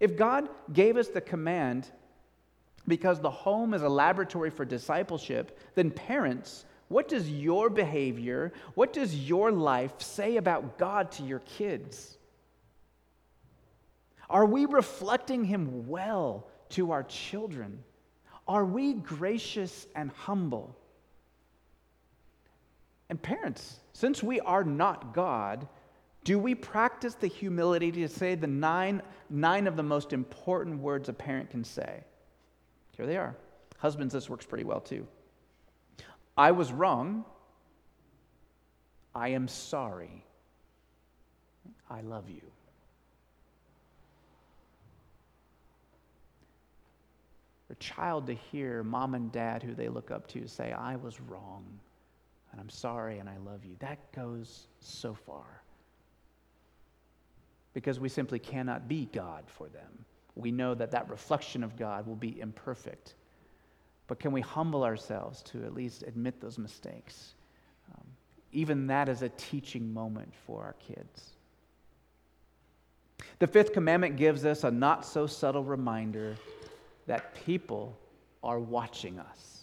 If 0.00 0.16
God 0.16 0.48
gave 0.72 0.96
us 0.96 1.08
the 1.08 1.20
command 1.20 1.88
because 2.88 3.20
the 3.20 3.30
home 3.30 3.74
is 3.74 3.82
a 3.82 3.88
laboratory 3.88 4.50
for 4.50 4.64
discipleship, 4.64 5.58
then 5.74 5.90
parents, 5.90 6.64
what 6.88 7.08
does 7.08 7.30
your 7.30 7.70
behavior, 7.70 8.52
what 8.74 8.92
does 8.92 9.14
your 9.14 9.52
life 9.52 9.92
say 9.98 10.36
about 10.36 10.78
God 10.78 11.12
to 11.12 11.22
your 11.22 11.38
kids? 11.40 12.18
Are 14.28 14.44
we 14.44 14.66
reflecting 14.66 15.44
Him 15.44 15.86
well 15.86 16.48
to 16.70 16.90
our 16.90 17.02
children? 17.04 17.84
Are 18.46 18.64
we 18.64 18.94
gracious 18.94 19.86
and 19.94 20.10
humble? 20.10 20.76
And 23.08 23.20
parents, 23.20 23.78
since 23.92 24.22
we 24.22 24.40
are 24.40 24.64
not 24.64 25.14
God, 25.14 25.68
do 26.24 26.38
we 26.38 26.54
practice 26.54 27.14
the 27.14 27.26
humility 27.26 27.90
to 27.92 28.08
say 28.08 28.34
the 28.34 28.46
nine, 28.46 29.02
nine 29.28 29.66
of 29.66 29.76
the 29.76 29.82
most 29.82 30.12
important 30.12 30.78
words 30.80 31.08
a 31.08 31.12
parent 31.12 31.50
can 31.50 31.64
say? 31.64 32.04
Here 32.96 33.06
they 33.06 33.16
are. 33.16 33.36
Husbands, 33.78 34.14
this 34.14 34.30
works 34.30 34.46
pretty 34.46 34.64
well 34.64 34.80
too. 34.80 35.06
I 36.36 36.52
was 36.52 36.72
wrong. 36.72 37.24
I 39.14 39.28
am 39.30 39.48
sorry. 39.48 40.24
I 41.90 42.00
love 42.00 42.30
you. 42.30 42.51
For 47.72 47.76
a 47.76 47.78
child 47.78 48.26
to 48.26 48.34
hear 48.34 48.82
mom 48.82 49.14
and 49.14 49.32
dad, 49.32 49.62
who 49.62 49.74
they 49.74 49.88
look 49.88 50.10
up 50.10 50.26
to, 50.28 50.46
say, 50.46 50.72
I 50.72 50.96
was 50.96 51.22
wrong, 51.22 51.64
and 52.50 52.60
I'm 52.60 52.68
sorry, 52.68 53.18
and 53.18 53.30
I 53.30 53.38
love 53.38 53.64
you, 53.64 53.76
that 53.78 54.12
goes 54.12 54.66
so 54.80 55.14
far. 55.14 55.62
Because 57.72 57.98
we 57.98 58.10
simply 58.10 58.38
cannot 58.38 58.88
be 58.88 59.08
God 59.10 59.44
for 59.46 59.68
them. 59.68 60.04
We 60.34 60.52
know 60.52 60.74
that 60.74 60.90
that 60.90 61.08
reflection 61.08 61.64
of 61.64 61.78
God 61.78 62.06
will 62.06 62.16
be 62.16 62.38
imperfect. 62.40 63.14
But 64.06 64.18
can 64.18 64.32
we 64.32 64.42
humble 64.42 64.84
ourselves 64.84 65.40
to 65.44 65.64
at 65.64 65.72
least 65.72 66.02
admit 66.02 66.42
those 66.42 66.58
mistakes? 66.58 67.32
Um, 67.94 68.04
even 68.52 68.86
that 68.88 69.08
is 69.08 69.22
a 69.22 69.30
teaching 69.30 69.94
moment 69.94 70.34
for 70.46 70.62
our 70.62 70.74
kids. 70.74 71.30
The 73.38 73.46
fifth 73.46 73.72
commandment 73.72 74.16
gives 74.16 74.44
us 74.44 74.62
a 74.62 74.70
not 74.70 75.06
so 75.06 75.26
subtle 75.26 75.64
reminder 75.64 76.36
that 77.06 77.34
people 77.34 77.98
are 78.42 78.58
watching 78.58 79.18
us. 79.18 79.62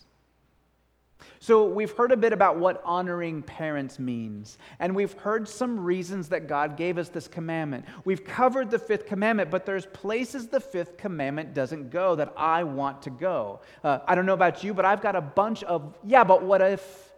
So, 1.41 1.65
we've 1.65 1.91
heard 1.91 2.11
a 2.11 2.17
bit 2.17 2.33
about 2.33 2.59
what 2.59 2.81
honoring 2.83 3.43
parents 3.43 3.97
means, 3.97 4.57
and 4.79 4.93
we've 4.93 5.13
heard 5.13 5.47
some 5.47 5.79
reasons 5.79 6.29
that 6.29 6.47
God 6.47 6.75
gave 6.75 6.97
us 6.97 7.09
this 7.09 7.27
commandment. 7.29 7.85
We've 8.03 8.23
covered 8.23 8.69
the 8.69 8.79
fifth 8.79 9.05
commandment, 9.05 9.49
but 9.49 9.65
there's 9.65 9.85
places 9.85 10.47
the 10.47 10.59
fifth 10.59 10.97
commandment 10.97 11.53
doesn't 11.53 11.91
go 11.91 12.15
that 12.15 12.33
I 12.35 12.63
want 12.63 13.01
to 13.03 13.09
go. 13.09 13.61
Uh, 13.83 13.99
I 14.05 14.15
don't 14.15 14.25
know 14.25 14.33
about 14.33 14.63
you, 14.63 14.73
but 14.73 14.83
I've 14.85 15.01
got 15.01 15.15
a 15.15 15.21
bunch 15.21 15.63
of, 15.63 15.95
yeah, 16.05 16.25
but 16.25 16.43
what 16.43 16.61
if? 16.61 17.09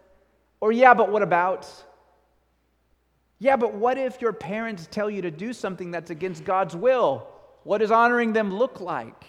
Or, 0.60 0.70
yeah, 0.70 0.94
but 0.94 1.10
what 1.10 1.22
about? 1.22 1.68
Yeah, 3.40 3.56
but 3.56 3.74
what 3.74 3.98
if 3.98 4.20
your 4.20 4.32
parents 4.32 4.86
tell 4.88 5.10
you 5.10 5.22
to 5.22 5.30
do 5.32 5.52
something 5.52 5.90
that's 5.90 6.10
against 6.10 6.44
God's 6.44 6.76
will? 6.76 7.26
What 7.64 7.78
does 7.78 7.90
honoring 7.90 8.32
them 8.32 8.54
look 8.54 8.80
like? 8.80 9.24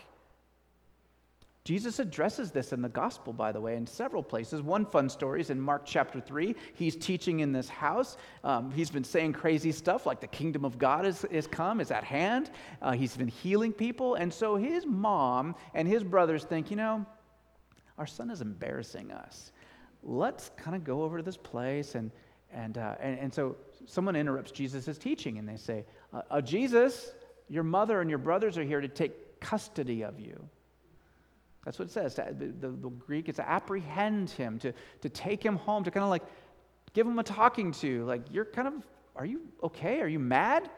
Jesus 1.65 1.99
addresses 1.99 2.51
this 2.51 2.73
in 2.73 2.81
the 2.81 2.89
gospel, 2.89 3.31
by 3.31 3.53
the 3.53 3.61
way, 3.61 3.77
in 3.77 3.87
several 3.87 4.21
places. 4.21 4.61
One 4.61 4.85
fun 4.85 5.07
story 5.07 5.39
is 5.39 5.49
in 5.49 5.61
Mark 5.61 5.83
chapter 5.85 6.19
3. 6.19 6.55
He's 6.73 6.97
teaching 6.97 7.39
in 7.39 7.53
this 7.53 7.69
house. 7.69 8.17
Um, 8.43 8.69
he's 8.71 8.89
been 8.89 9.05
saying 9.05 9.31
crazy 9.31 9.71
stuff 9.71 10.05
like 10.05 10.19
the 10.19 10.27
kingdom 10.27 10.65
of 10.65 10.77
God 10.77 11.05
is, 11.05 11.23
is 11.25 11.47
come, 11.47 11.79
is 11.79 11.89
at 11.89 12.03
hand. 12.03 12.51
Uh, 12.81 12.91
he's 12.91 13.15
been 13.15 13.29
healing 13.29 13.71
people. 13.71 14.15
And 14.15 14.33
so 14.33 14.57
his 14.57 14.85
mom 14.85 15.55
and 15.73 15.87
his 15.87 16.03
brothers 16.03 16.43
think, 16.43 16.69
you 16.69 16.75
know, 16.75 17.05
our 17.97 18.07
son 18.07 18.29
is 18.29 18.41
embarrassing 18.41 19.11
us. 19.11 19.53
Let's 20.03 20.51
kind 20.57 20.75
of 20.75 20.83
go 20.83 21.03
over 21.03 21.15
to 21.15 21.23
this 21.23 21.37
place. 21.37 21.95
And, 21.95 22.11
and, 22.51 22.77
uh, 22.77 22.95
and, 22.99 23.17
and, 23.19 23.33
so 23.33 23.55
someone 23.85 24.17
interrupts 24.17 24.51
Jesus' 24.51 24.97
teaching 24.97 25.37
and 25.37 25.47
they 25.47 25.55
say, 25.55 25.85
uh, 26.13 26.23
uh 26.29 26.41
Jesus, 26.41 27.13
your 27.47 27.63
mother 27.63 28.01
and 28.01 28.09
your 28.09 28.19
brothers 28.19 28.57
are 28.57 28.65
here 28.65 28.81
to 28.81 28.89
take 28.89 29.39
custody 29.39 30.03
of 30.03 30.19
you. 30.19 30.49
That's 31.65 31.79
what 31.79 31.87
it 31.87 31.91
says. 31.91 32.15
The, 32.15 32.53
the, 32.59 32.89
Greek 32.89 33.29
is 33.29 33.35
to 33.37 33.49
apprehend 33.49 34.29
him, 34.31 34.59
to, 34.59 34.73
to 35.01 35.09
take 35.09 35.43
him 35.43 35.55
home, 35.55 35.83
to 35.85 35.91
kind 35.91 36.03
of 36.03 36.09
like 36.09 36.23
give 36.93 37.07
him 37.07 37.17
a 37.19 37.23
talking 37.23 37.71
to. 37.73 38.03
Like, 38.05 38.21
you're 38.31 38.45
kind 38.45 38.67
of, 38.67 38.73
are 39.15 39.25
you 39.25 39.41
okay? 39.63 40.01
Are 40.01 40.07
you 40.07 40.19
mad? 40.19 40.69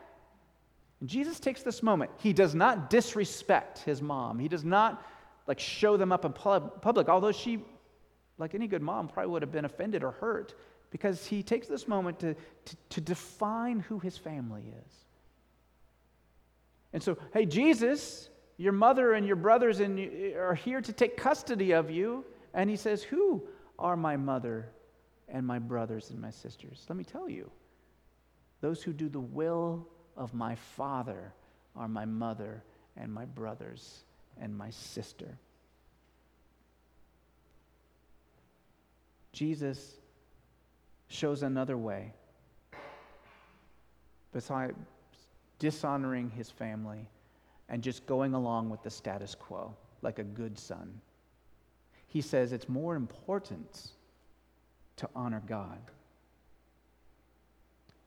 And 1.00 1.10
Jesus 1.10 1.40
takes 1.40 1.64
this 1.64 1.82
moment. 1.82 2.12
He 2.18 2.34
does 2.34 2.54
not 2.54 2.90
disrespect 2.90 3.80
his 3.80 4.02
mom. 4.02 4.38
He 4.38 4.48
does 4.48 4.64
not 4.64 5.04
like 5.48 5.60
show 5.60 5.98
them 5.98 6.12
up 6.12 6.26
in 6.26 6.34
public, 6.34 7.10
although 7.10 7.32
she, 7.32 7.64
like 8.38 8.56
any 8.56 8.68
good 8.68 8.82
mom, 8.82 9.08
probably 9.08 9.32
would 9.32 9.42
have 9.42 9.52
been 9.52 9.66
offended 9.66 10.04
or 10.04 10.12
hurt 10.12 10.56
because 10.92 11.26
he 11.26 11.44
takes 11.44 11.68
this 11.68 11.88
moment 11.88 12.20
to, 12.20 12.34
to, 12.34 12.76
to 12.90 13.02
define 13.02 13.80
who 13.80 14.00
his 14.00 14.18
family 14.18 14.74
is. 14.86 14.94
And 16.94 17.04
so, 17.04 17.18
hey, 17.34 17.46
Jesus, 17.46 18.30
your 18.58 18.74
mother 18.74 19.14
and 19.14 19.28
your 19.28 19.36
brothers 19.36 19.82
are 19.82 20.56
here 20.56 20.82
to 20.82 20.94
take 20.94 21.18
custody 21.18 21.74
of 21.74 21.92
you. 21.92 22.26
And 22.54 22.70
he 22.70 22.76
says, 22.76 23.04
Who 23.04 23.44
are 23.78 23.98
my 23.98 24.16
mother 24.16 24.70
and 25.28 25.46
my 25.46 25.60
brothers 25.60 26.10
and 26.10 26.22
my 26.22 26.32
sisters? 26.32 26.86
Let 26.88 26.98
me 26.98 27.04
tell 27.04 27.30
you 27.30 27.52
those 28.62 28.82
who 28.82 28.94
do 28.94 29.10
the 29.10 29.20
will 29.20 29.88
of 30.16 30.34
my 30.34 30.56
Father 30.56 31.34
are 31.76 31.88
my 31.88 32.06
mother 32.06 32.64
and 32.96 33.14
my 33.14 33.26
brothers 33.26 34.06
and 34.40 34.58
my 34.58 34.70
sister. 34.70 35.38
Jesus 39.34 39.96
shows 41.10 41.44
another 41.44 41.78
way. 41.78 42.14
Besides 44.32 44.78
dishonoring 45.60 46.30
his 46.30 46.50
family, 46.50 47.10
and 47.70 47.82
just 47.82 48.06
going 48.06 48.34
along 48.34 48.70
with 48.70 48.84
the 48.84 48.90
status 48.90 49.36
quo 49.36 49.76
like 50.02 50.20
a 50.20 50.24
good 50.24 50.58
son. 50.58 51.02
He 52.08 52.22
says 52.22 52.54
it's 52.54 52.70
more 52.70 52.96
important 52.96 53.90
to 54.98 55.10
honor 55.16 55.42
God. 55.48 55.80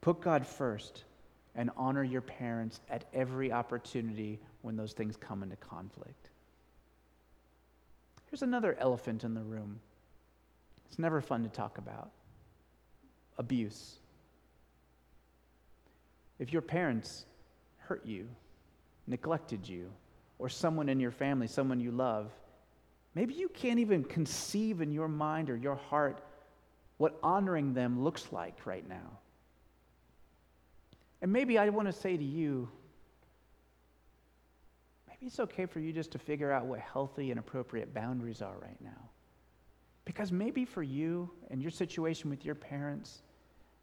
Put 0.00 0.20
God 0.20 0.46
first 0.46 1.04
and 1.54 1.70
honor 1.76 2.04
your 2.04 2.20
parents 2.20 2.80
at 2.88 3.04
every 3.12 3.52
opportunity 3.52 4.38
when 4.62 4.76
those 4.76 4.92
things 4.92 5.16
come 5.16 5.42
into 5.42 5.56
conflict. 5.56 6.30
Here's 8.30 8.42
another 8.42 8.76
elephant 8.78 9.24
in 9.24 9.34
the 9.34 9.42
room. 9.42 9.80
It's 10.86 10.98
never 10.98 11.20
fun 11.20 11.42
to 11.42 11.48
talk 11.48 11.78
about 11.78 12.10
abuse. 13.38 13.96
If 16.38 16.52
your 16.52 16.62
parents 16.62 17.24
hurt 17.78 18.04
you, 18.06 18.28
neglected 19.08 19.68
you, 19.68 19.90
or 20.38 20.48
someone 20.48 20.88
in 20.88 21.00
your 21.00 21.10
family, 21.10 21.46
someone 21.46 21.80
you 21.80 21.90
love, 21.90 22.30
maybe 23.14 23.34
you 23.34 23.48
can't 23.48 23.78
even 23.78 24.04
conceive 24.04 24.80
in 24.80 24.92
your 24.92 25.08
mind 25.08 25.50
or 25.50 25.56
your 25.56 25.74
heart 25.74 26.22
what 26.98 27.18
honoring 27.22 27.74
them 27.74 28.02
looks 28.02 28.28
like 28.32 28.66
right 28.66 28.88
now. 28.88 29.18
And 31.22 31.32
maybe 31.32 31.58
I 31.58 31.68
want 31.70 31.88
to 31.88 31.92
say 31.92 32.16
to 32.16 32.24
you, 32.24 32.68
maybe 35.08 35.26
it's 35.26 35.40
okay 35.40 35.66
for 35.66 35.80
you 35.80 35.92
just 35.92 36.12
to 36.12 36.18
figure 36.18 36.52
out 36.52 36.66
what 36.66 36.78
healthy 36.78 37.30
and 37.30 37.40
appropriate 37.40 37.92
boundaries 37.92 38.42
are 38.42 38.56
right 38.60 38.80
now. 38.80 39.10
Because 40.04 40.30
maybe 40.32 40.64
for 40.64 40.82
you 40.82 41.30
and 41.50 41.60
your 41.60 41.70
situation 41.70 42.30
with 42.30 42.44
your 42.44 42.54
parents, 42.54 43.22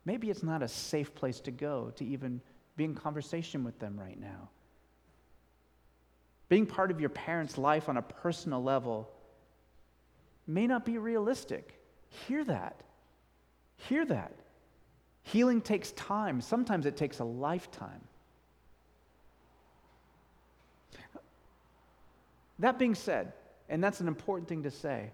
maybe 0.05 0.29
it's 0.29 0.43
not 0.43 0.63
a 0.63 0.67
safe 0.67 1.13
place 1.13 1.39
to 1.41 1.51
go 1.51 1.91
to 1.97 2.05
even 2.05 2.41
be 2.77 2.83
in 2.83 2.95
conversation 2.95 3.63
with 3.63 3.77
them 3.79 3.97
right 3.99 4.19
now. 4.19 4.49
Being 6.47 6.65
part 6.65 6.91
of 6.91 6.99
your 6.99 7.09
parents' 7.09 7.57
life 7.57 7.89
on 7.89 7.97
a 7.97 8.01
personal 8.01 8.61
level 8.61 9.09
may 10.47 10.67
not 10.67 10.85
be 10.85 10.97
realistic. 10.97 11.79
Hear 12.27 12.43
that. 12.45 12.81
Hear 13.77 14.05
that. 14.05 14.33
Healing 15.23 15.61
takes 15.61 15.91
time. 15.93 16.39
Sometimes 16.41 16.85
it 16.85 16.95
takes 16.95 17.19
a 17.19 17.23
lifetime. 17.23 18.01
That 22.59 22.79
being 22.79 22.95
said, 22.95 23.33
and 23.67 23.83
that's 23.83 23.99
an 23.99 24.07
important 24.07 24.47
thing 24.47 24.63
to 24.63 24.71
say, 24.71 25.11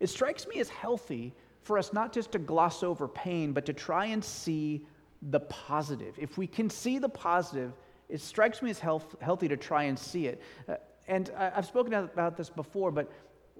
it 0.00 0.08
strikes 0.08 0.46
me 0.46 0.60
as 0.60 0.68
healthy 0.68 1.34
for 1.62 1.78
us 1.78 1.92
not 1.92 2.12
just 2.12 2.32
to 2.32 2.38
gloss 2.38 2.82
over 2.82 3.08
pain, 3.08 3.52
but 3.52 3.66
to 3.66 3.72
try 3.72 4.06
and 4.06 4.24
see 4.24 4.86
the 5.20 5.40
positive. 5.40 6.14
If 6.16 6.38
we 6.38 6.46
can 6.46 6.70
see 6.70 6.98
the 6.98 7.08
positive, 7.08 7.72
it 8.08 8.20
strikes 8.20 8.62
me 8.62 8.70
as 8.70 8.78
health, 8.78 9.16
healthy 9.20 9.48
to 9.48 9.56
try 9.56 9.84
and 9.84 9.98
see 9.98 10.26
it. 10.26 10.40
Uh, 10.68 10.76
and 11.08 11.30
I, 11.36 11.52
I've 11.56 11.66
spoken 11.66 11.92
about 11.92 12.36
this 12.36 12.50
before, 12.50 12.90
but 12.90 13.10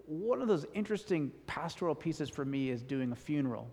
one 0.06 0.40
of 0.40 0.48
those 0.48 0.66
interesting 0.74 1.32
pastoral 1.46 1.94
pieces 1.94 2.30
for 2.30 2.44
me 2.44 2.70
is 2.70 2.82
doing 2.82 3.12
a 3.12 3.16
funeral. 3.16 3.68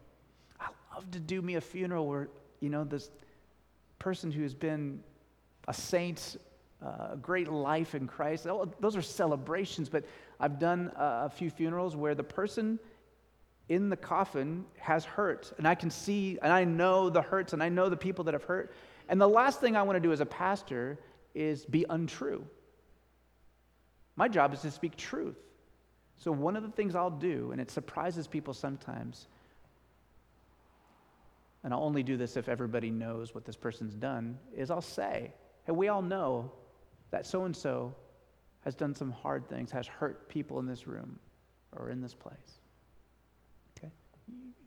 I 0.59 0.69
love 0.95 1.09
to 1.11 1.19
do 1.19 1.41
me 1.41 1.55
a 1.55 1.61
funeral 1.61 2.07
where, 2.07 2.29
you 2.59 2.69
know, 2.69 2.83
this 2.83 3.11
person 3.99 4.31
who's 4.31 4.53
been 4.53 5.01
a 5.67 5.73
saint, 5.73 6.37
uh, 6.83 7.09
a 7.11 7.17
great 7.21 7.49
life 7.49 7.93
in 7.95 8.07
Christ, 8.07 8.47
those 8.79 8.95
are 8.95 9.01
celebrations, 9.01 9.89
but 9.89 10.03
I've 10.39 10.59
done 10.59 10.91
a 10.95 11.29
few 11.29 11.49
funerals 11.49 11.95
where 11.95 12.15
the 12.15 12.23
person 12.23 12.79
in 13.69 13.89
the 13.89 13.95
coffin 13.95 14.65
has 14.77 15.05
hurt, 15.05 15.53
and 15.57 15.67
I 15.67 15.75
can 15.75 15.89
see 15.89 16.37
and 16.41 16.51
I 16.51 16.63
know 16.63 17.09
the 17.09 17.21
hurts, 17.21 17.53
and 17.53 17.63
I 17.63 17.69
know 17.69 17.89
the 17.89 17.97
people 17.97 18.25
that 18.25 18.33
have 18.33 18.43
hurt. 18.43 18.73
And 19.09 19.19
the 19.19 19.27
last 19.27 19.59
thing 19.59 19.75
I 19.75 19.83
want 19.83 19.95
to 19.95 19.99
do 19.99 20.11
as 20.11 20.19
a 20.19 20.25
pastor 20.25 20.99
is 21.33 21.65
be 21.65 21.85
untrue. 21.89 22.45
My 24.15 24.27
job 24.27 24.53
is 24.53 24.61
to 24.61 24.71
speak 24.71 24.95
truth. 24.95 25.37
So, 26.17 26.31
one 26.31 26.55
of 26.55 26.63
the 26.63 26.69
things 26.69 26.95
I'll 26.95 27.09
do, 27.09 27.51
and 27.51 27.59
it 27.59 27.71
surprises 27.71 28.27
people 28.27 28.53
sometimes, 28.53 29.27
and 31.63 31.73
I'll 31.73 31.83
only 31.83 32.03
do 32.03 32.17
this 32.17 32.37
if 32.37 32.47
everybody 32.47 32.91
knows 32.91 33.33
what 33.33 33.45
this 33.45 33.55
person's 33.55 33.95
done, 33.95 34.37
is 34.55 34.69
I'll 34.69 34.81
say, 34.81 35.33
hey, 35.65 35.71
we 35.71 35.87
all 35.87 36.01
know 36.01 36.51
that 37.11 37.25
so 37.25 37.45
and 37.45 37.55
so 37.55 37.95
has 38.63 38.75
done 38.75 38.93
some 38.95 39.11
hard 39.11 39.49
things, 39.49 39.71
has 39.71 39.87
hurt 39.87 40.29
people 40.29 40.59
in 40.59 40.65
this 40.65 40.87
room 40.87 41.19
or 41.75 41.89
in 41.89 42.01
this 42.01 42.13
place. 42.13 42.59
Okay? 43.77 43.91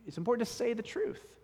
It's 0.07 0.19
important 0.19 0.47
to 0.47 0.55
say 0.55 0.73
the 0.73 0.83
truth. 0.83 1.35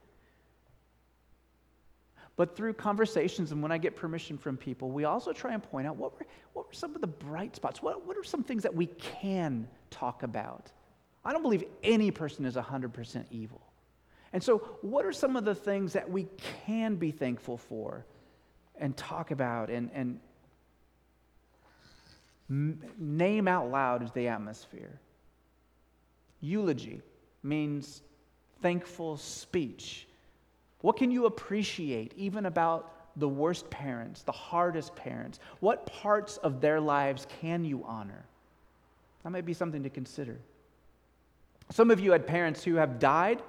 But 2.37 2.57
through 2.57 2.75
conversations 2.75 3.53
and 3.53 3.62
when 3.62 3.71
I 3.71 3.79
get 3.79 3.95
permission 3.95 4.38
from 4.38 4.57
people, 4.57 4.90
we 4.90 5.05
also 5.05 5.33
try 5.33 5.53
and 5.53 5.62
point 5.62 5.87
out 5.87 5.97
what 5.97 6.18
were, 6.18 6.27
what 6.55 6.66
were 6.66 6.73
some 6.73 6.95
of 6.95 7.01
the 7.01 7.07
bright 7.07 7.55
spots? 7.55 7.83
What, 7.83 8.07
what 8.07 8.16
are 8.16 8.25
some 8.25 8.42
things 8.42 8.62
that 8.62 8.75
we 8.75 8.87
can 8.87 9.68
talk 9.90 10.23
about? 10.23 10.71
I 11.25 11.33
don't 11.33 11.42
believe 11.42 11.64
any 11.83 12.11
person 12.11 12.45
is 12.47 12.57
100% 12.57 13.25
evil. 13.31 13.61
And 14.33 14.42
so, 14.42 14.59
what 14.81 15.05
are 15.05 15.12
some 15.12 15.37
of 15.37 15.45
the 15.45 15.55
things 15.55 15.92
that 15.92 16.11
we 16.11 16.27
can 16.64 16.97
be 16.97 17.11
thankful 17.11 17.59
for 17.59 18.07
and 18.77 18.97
talk 18.97 19.31
about 19.31 19.68
and, 19.68 19.90
and 19.92 20.21
name 22.49 23.47
out 23.47 23.71
loud 23.71 24.03
as 24.03 24.11
the 24.12 24.29
atmosphere? 24.29 24.99
Eulogy 26.40 27.03
means 27.42 28.01
thankful 28.62 29.18
speech. 29.18 30.07
What 30.83 30.97
can 30.97 31.11
you 31.11 31.27
appreciate 31.27 32.12
even 32.16 32.47
about 32.47 33.16
the 33.16 33.29
worst 33.29 33.71
parents, 33.71 34.23
the 34.23 34.33
hardest 34.33 34.95
parents? 34.95 35.38
What 35.61 35.87
parts 35.87 36.37
of 36.38 36.61
their 36.61 36.81
lives 36.81 37.27
can 37.40 37.64
you 37.64 37.85
honor? 37.85 38.25
That 39.23 39.31
might 39.31 39.47
be 39.47 39.55
something 39.55 39.85
to 39.85 39.90
consider. 39.90 40.38
Some 41.71 41.90
of 41.90 42.01
you 42.01 42.12
had 42.12 42.27
parents 42.27 42.64
who 42.64 42.75
have 42.75 42.99
died 42.99 43.42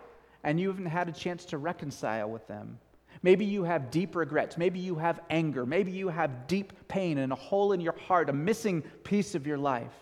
and 0.44 0.60
you 0.60 0.68
haven't 0.68 0.86
had 0.86 1.10
a 1.10 1.12
chance 1.12 1.46
to 1.46 1.58
reconcile 1.58 2.30
with 2.30 2.48
them. 2.48 2.78
Maybe 3.24 3.46
you 3.46 3.64
have 3.64 3.90
deep 3.90 4.16
regrets. 4.16 4.58
Maybe 4.58 4.80
you 4.80 4.96
have 4.96 5.20
anger. 5.30 5.66
Maybe 5.66 5.92
you 5.92 6.10
have 6.10 6.46
deep 6.48 6.88
pain 6.88 7.18
and 7.18 7.32
a 7.32 7.36
hole 7.36 7.72
in 7.72 7.82
your 7.82 7.98
heart, 8.08 8.30
a 8.30 8.34
missing 8.34 8.82
piece 9.04 9.34
of 9.34 9.48
your 9.48 9.58
life. 9.58 9.94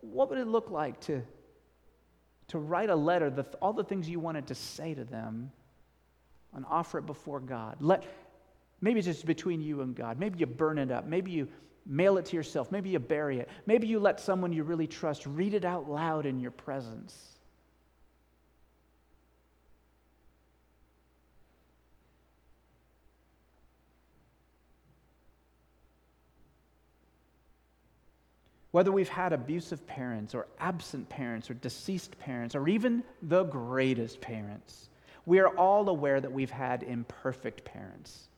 What 0.00 0.30
would 0.30 0.38
it 0.38 0.46
look 0.46 0.70
like 0.70 1.00
to 1.02 1.22
to 2.48 2.58
write 2.58 2.90
a 2.90 2.96
letter, 2.96 3.30
the, 3.30 3.44
all 3.60 3.72
the 3.72 3.84
things 3.84 4.08
you 4.08 4.20
wanted 4.20 4.46
to 4.46 4.54
say 4.54 4.94
to 4.94 5.04
them, 5.04 5.50
and 6.56 6.64
offer 6.68 6.98
it 6.98 7.06
before 7.06 7.38
God. 7.38 7.76
Let, 7.80 8.04
maybe 8.80 8.98
it's 8.98 9.06
just 9.06 9.26
between 9.26 9.60
you 9.60 9.82
and 9.82 9.94
God. 9.94 10.18
Maybe 10.18 10.38
you 10.38 10.46
burn 10.46 10.78
it 10.78 10.90
up. 10.90 11.06
Maybe 11.06 11.30
you 11.30 11.48
mail 11.84 12.16
it 12.16 12.24
to 12.26 12.36
yourself. 12.36 12.72
Maybe 12.72 12.90
you 12.90 12.98
bury 12.98 13.38
it. 13.38 13.48
Maybe 13.66 13.86
you 13.86 14.00
let 14.00 14.18
someone 14.18 14.52
you 14.52 14.64
really 14.64 14.86
trust 14.86 15.26
read 15.26 15.54
it 15.54 15.64
out 15.64 15.88
loud 15.88 16.26
in 16.26 16.40
your 16.40 16.50
presence. 16.50 17.36
Whether 28.72 28.92
we've 28.92 29.08
had 29.08 29.32
abusive 29.32 29.86
parents 29.86 30.34
or 30.34 30.48
absent 30.58 31.08
parents 31.08 31.50
or 31.50 31.54
deceased 31.54 32.18
parents 32.18 32.54
or 32.54 32.68
even 32.68 33.02
the 33.22 33.44
greatest 33.44 34.20
parents, 34.20 34.90
we 35.26 35.40
are 35.40 35.48
all 35.48 35.88
aware 35.88 36.20
that 36.20 36.32
we've 36.32 36.50
had 36.50 36.84
imperfect 36.84 37.64
parents. 37.64 38.28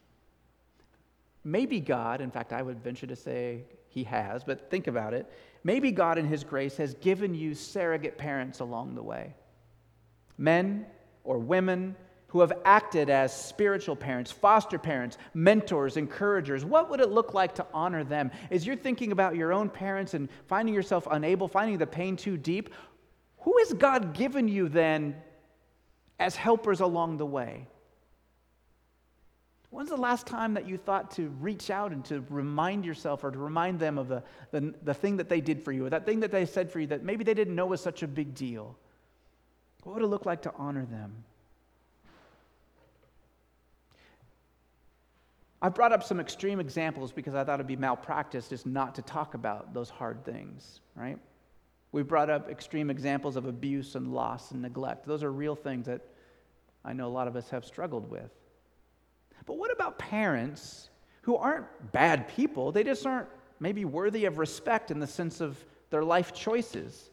Maybe 1.45 1.81
God, 1.81 2.21
in 2.21 2.31
fact, 2.31 2.53
I 2.53 2.63
would 2.63 2.83
venture 2.83 3.07
to 3.07 3.17
say 3.17 3.63
he 3.89 4.05
has, 4.05 4.43
but 4.43 4.71
think 4.71 4.87
about 4.87 5.15
it. 5.15 5.31
Maybe 5.65 5.93
God, 5.93 6.19
in 6.19 6.27
his 6.27 6.45
grace, 6.45 6.77
has 6.79 6.95
given 6.95 7.35
you 7.35 7.55
surrogate 7.55 8.19
parents 8.19 8.61
along 8.61 8.95
the 8.95 9.03
way. 9.03 9.35
Men 10.39 10.87
or 11.25 11.39
women 11.39 11.95
who 12.29 12.41
have 12.41 12.53
acted 12.65 13.09
as 13.09 13.35
spiritual 13.35 13.97
parents, 13.97 14.31
foster 14.31 14.79
parents, 14.79 15.17
mentors, 15.33 15.97
encouragers. 15.97 16.65
What 16.65 16.91
would 16.91 17.01
it 17.01 17.11
look 17.11 17.33
like 17.33 17.55
to 17.55 17.67
honor 17.73 18.05
them? 18.05 18.31
As 18.51 18.67
you're 18.67 18.77
thinking 18.77 19.13
about 19.13 19.37
your 19.37 19.53
own 19.53 19.71
parents 19.71 20.13
and 20.13 20.29
finding 20.47 20.75
yourself 20.75 21.09
unable, 21.11 21.49
finding 21.49 21.79
the 21.79 21.87
pain 21.87 22.17
too 22.17 22.37
deep, 22.37 22.75
who 23.39 23.57
has 23.59 23.73
God 23.73 24.13
given 24.13 24.47
you 24.47 24.69
then 24.69 25.17
as 26.19 26.37
helpers 26.37 26.81
along 26.81 27.17
the 27.17 27.27
way? 27.27 27.67
When's 29.71 29.91
the 29.91 29.97
last 29.97 30.27
time 30.27 30.55
that 30.55 30.67
you 30.67 30.79
thought 30.79 31.11
to 31.13 31.29
reach 31.41 31.69
out 31.69 31.93
and 31.93 32.05
to 32.07 32.25
remind 32.31 32.87
yourself 32.87 33.23
or 33.23 33.31
to 33.31 33.39
remind 33.39 33.79
them 33.79 33.99
of 33.99 34.09
the, 34.09 34.23
the, 34.51 34.75
the 34.83 34.95
thing 34.95 35.19
that 35.19 35.29
they 35.29 35.43
did 35.43 35.63
for 35.63 35.73
you 35.73 35.85
or 35.85 35.91
that 35.91 36.07
thing 36.07 36.21
that 36.21 36.33
they 36.33 36.47
said 36.47 36.73
for 36.73 36.81
you 36.81 36.87
that 36.87 37.05
maybe 37.05 37.23
they 37.23 37.35
didn't 37.35 37.55
know 37.55 37.67
was 37.67 37.83
such 37.83 38.03
a 38.03 38.09
big 38.09 38.35
deal? 38.35 38.77
What 39.83 39.95
would 39.95 40.03
it 40.03 40.09
look 40.09 40.25
like 40.25 40.43
to 40.43 40.53
honor 40.57 40.87
them? 40.87 41.13
I 45.61 45.69
brought 45.69 45.93
up 45.93 46.05
some 46.05 46.21
extreme 46.21 46.61
examples 46.61 47.13
because 47.13 47.35
I 47.35 47.45
thought 47.45 47.55
it'd 47.55 47.67
be 47.67 47.77
malpractice 47.77 48.49
just 48.49 48.65
not 48.65 48.95
to 48.95 49.03
talk 49.03 49.35
about 49.35 49.75
those 49.75 49.91
hard 49.91 50.25
things, 50.25 50.81
right? 50.95 51.19
We 51.93 52.03
brought 52.03 52.31
up 52.31 52.51
extreme 52.51 52.91
examples 52.91 53.37
of 53.37 53.47
abuse 53.47 53.95
and 53.95 54.13
loss 54.13 54.51
and 54.51 54.63
neglect. 54.63 55.07
Those 55.07 55.23
are 55.23 55.33
real 55.33 55.55
things 55.55 55.87
that 55.87 56.03
I 56.85 56.93
know 56.93 57.07
a 57.07 57.09
lot 57.09 57.29
of 57.29 57.37
us 57.37 57.49
have 57.51 57.65
struggled 57.65 58.11
with. 58.11 58.31
But 59.47 59.57
what 59.57 59.73
about 59.73 59.99
parents 59.99 60.91
who 61.23 61.37
aren't 61.37 61.67
bad 61.93 62.29
people? 62.29 62.73
They 62.73 62.85
just 62.85 63.07
aren't 63.07 63.29
maybe 63.61 63.85
worthy 63.85 64.27
of 64.27 64.39
respect 64.39 64.91
in 64.91 64.99
the 65.01 65.07
sense 65.07 65.41
of 65.41 65.63
their 65.91 66.05
life 66.05 66.35
choices. 66.35 67.11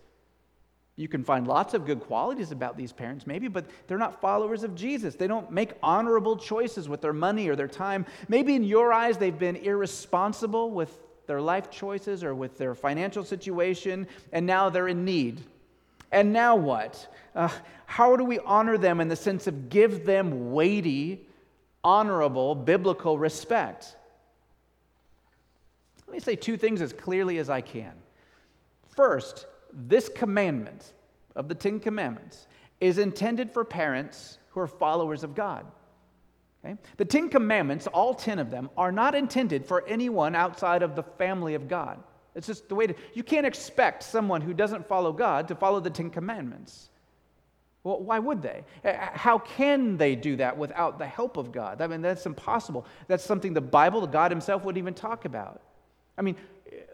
You 0.97 1.07
can 1.09 1.23
find 1.23 1.45
lots 1.45 1.73
of 1.73 1.85
good 1.85 1.99
qualities 1.99 2.51
about 2.51 2.77
these 2.77 2.93
parents, 2.93 3.27
maybe, 3.27 3.49
but 3.49 3.65
they're 3.88 3.97
not 3.97 4.21
followers 4.21 4.63
of 4.63 4.75
Jesus. 4.75 5.15
They 5.15 5.27
don't 5.27 5.51
make 5.51 5.73
honorable 5.83 6.38
choices 6.38 6.88
with 6.88 7.01
their 7.01 7.13
money 7.13 7.49
or 7.49 7.55
their 7.55 7.67
time. 7.67 8.05
Maybe 8.29 8.55
in 8.55 8.63
your 8.63 8.93
eyes, 8.93 9.17
they've 9.17 9.38
been 9.38 9.57
irresponsible 9.57 10.71
with 10.71 10.97
their 11.27 11.41
life 11.41 11.69
choices 11.69 12.23
or 12.23 12.33
with 12.33 12.57
their 12.57 12.75
financial 12.75 13.23
situation, 13.23 14.07
and 14.31 14.45
now 14.45 14.69
they're 14.69 14.88
in 14.88 15.05
need. 15.05 15.41
And 16.11 16.33
now 16.33 16.55
what? 16.55 17.13
Uh, 17.35 17.49
how 17.85 18.15
do 18.15 18.23
we 18.23 18.39
honor 18.39 18.77
them 18.77 19.01
in 19.01 19.07
the 19.07 19.15
sense 19.15 19.47
of 19.47 19.69
give 19.69 20.05
them 20.05 20.51
weighty, 20.51 21.27
honorable, 21.83 22.55
biblical 22.55 23.17
respect? 23.17 23.95
Let 26.07 26.13
me 26.13 26.19
say 26.19 26.35
two 26.35 26.57
things 26.57 26.81
as 26.81 26.93
clearly 26.93 27.38
as 27.39 27.49
I 27.49 27.61
can. 27.61 27.93
First, 28.95 29.47
this 29.73 30.07
commandment 30.07 30.93
of 31.35 31.47
the 31.47 31.55
Ten 31.55 31.79
Commandments 31.79 32.47
is 32.79 32.97
intended 32.97 33.51
for 33.51 33.65
parents 33.65 34.38
who 34.49 34.59
are 34.61 34.67
followers 34.67 35.23
of 35.23 35.35
God. 35.35 35.65
Okay? 36.65 36.78
The 36.97 37.06
Ten 37.06 37.30
Commandments, 37.30 37.88
all 37.88 38.13
10 38.13 38.39
of 38.39 38.49
them, 38.49 38.69
are 38.75 38.91
not 38.91 39.15
intended 39.15 39.65
for 39.65 39.86
anyone 39.88 40.36
outside 40.36 40.82
of 40.82 40.95
the 40.95 41.04
family 41.04 41.54
of 41.54 41.67
God. 41.67 42.01
It's 42.34 42.47
just 42.47 42.67
the 42.67 42.75
way 42.75 42.88
to, 42.88 42.95
you 43.13 43.23
can't 43.23 43.45
expect 43.45 44.04
someone 44.04 44.41
who 44.41 44.54
doesn't 44.54 44.88
follow 44.88 45.13
God 45.13 45.47
to 45.47 45.56
follow 45.56 45.80
the 45.80 45.89
Ten 45.89 46.10
Commandments. 46.10 46.89
Well, 47.84 48.01
why 48.01 48.17
would 48.17 48.41
they? 48.41 48.63
How 48.84 49.38
can 49.38 49.95
they 49.97 50.15
do 50.15 50.38
that 50.38 50.58
without 50.58 50.97
the 50.97 51.06
help 51.06 51.38
of 51.38 51.51
God? 51.51 51.82
I 51.82 51.88
mean, 51.88 52.01
that's 52.01 52.25
impossible. 52.25 52.86
That's 53.08 53.23
something 53.23 53.54
the 53.54 53.62
Bible, 53.62 54.08
God 54.08 54.32
Himself, 54.32 54.65
wouldn't 54.65 54.82
even 54.82 54.95
talk 54.95 55.25
about. 55.25 55.62
I 56.17 56.23
mean, 56.23 56.36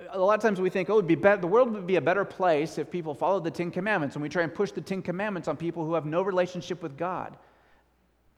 a 0.10 0.20
lot 0.20 0.34
of 0.34 0.42
times 0.42 0.60
we 0.60 0.70
think, 0.70 0.90
oh, 0.90 0.96
it'd 0.96 1.08
be 1.08 1.16
better, 1.16 1.40
the 1.40 1.48
world 1.48 1.72
would 1.72 1.88
be 1.88 1.96
a 1.96 2.02
better 2.02 2.26
place 2.26 2.78
if 2.78 2.92
people 2.92 3.14
followed 3.14 3.46
the 3.46 3.52
Ten 3.52 3.72
Commandments, 3.72 4.18
and 4.18 4.22
we 4.22 4.28
try 4.28 4.44
and 4.44 4.54
push 4.54 4.72
the 4.72 4.82
Ten 4.82 5.02
Commandments 5.02 5.48
on 5.48 5.56
people 5.56 5.86
who 5.86 5.94
have 5.94 6.06
no 6.06 6.22
relationship 6.22 6.84
with 6.84 6.98
God. 6.98 7.38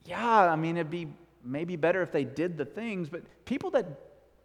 Yeah, 0.05 0.51
I 0.51 0.55
mean, 0.55 0.77
it'd 0.77 0.91
be 0.91 1.07
maybe 1.43 1.75
better 1.75 2.01
if 2.01 2.11
they 2.11 2.23
did 2.23 2.57
the 2.57 2.65
things, 2.65 3.09
but 3.09 3.23
people 3.45 3.71
that 3.71 3.85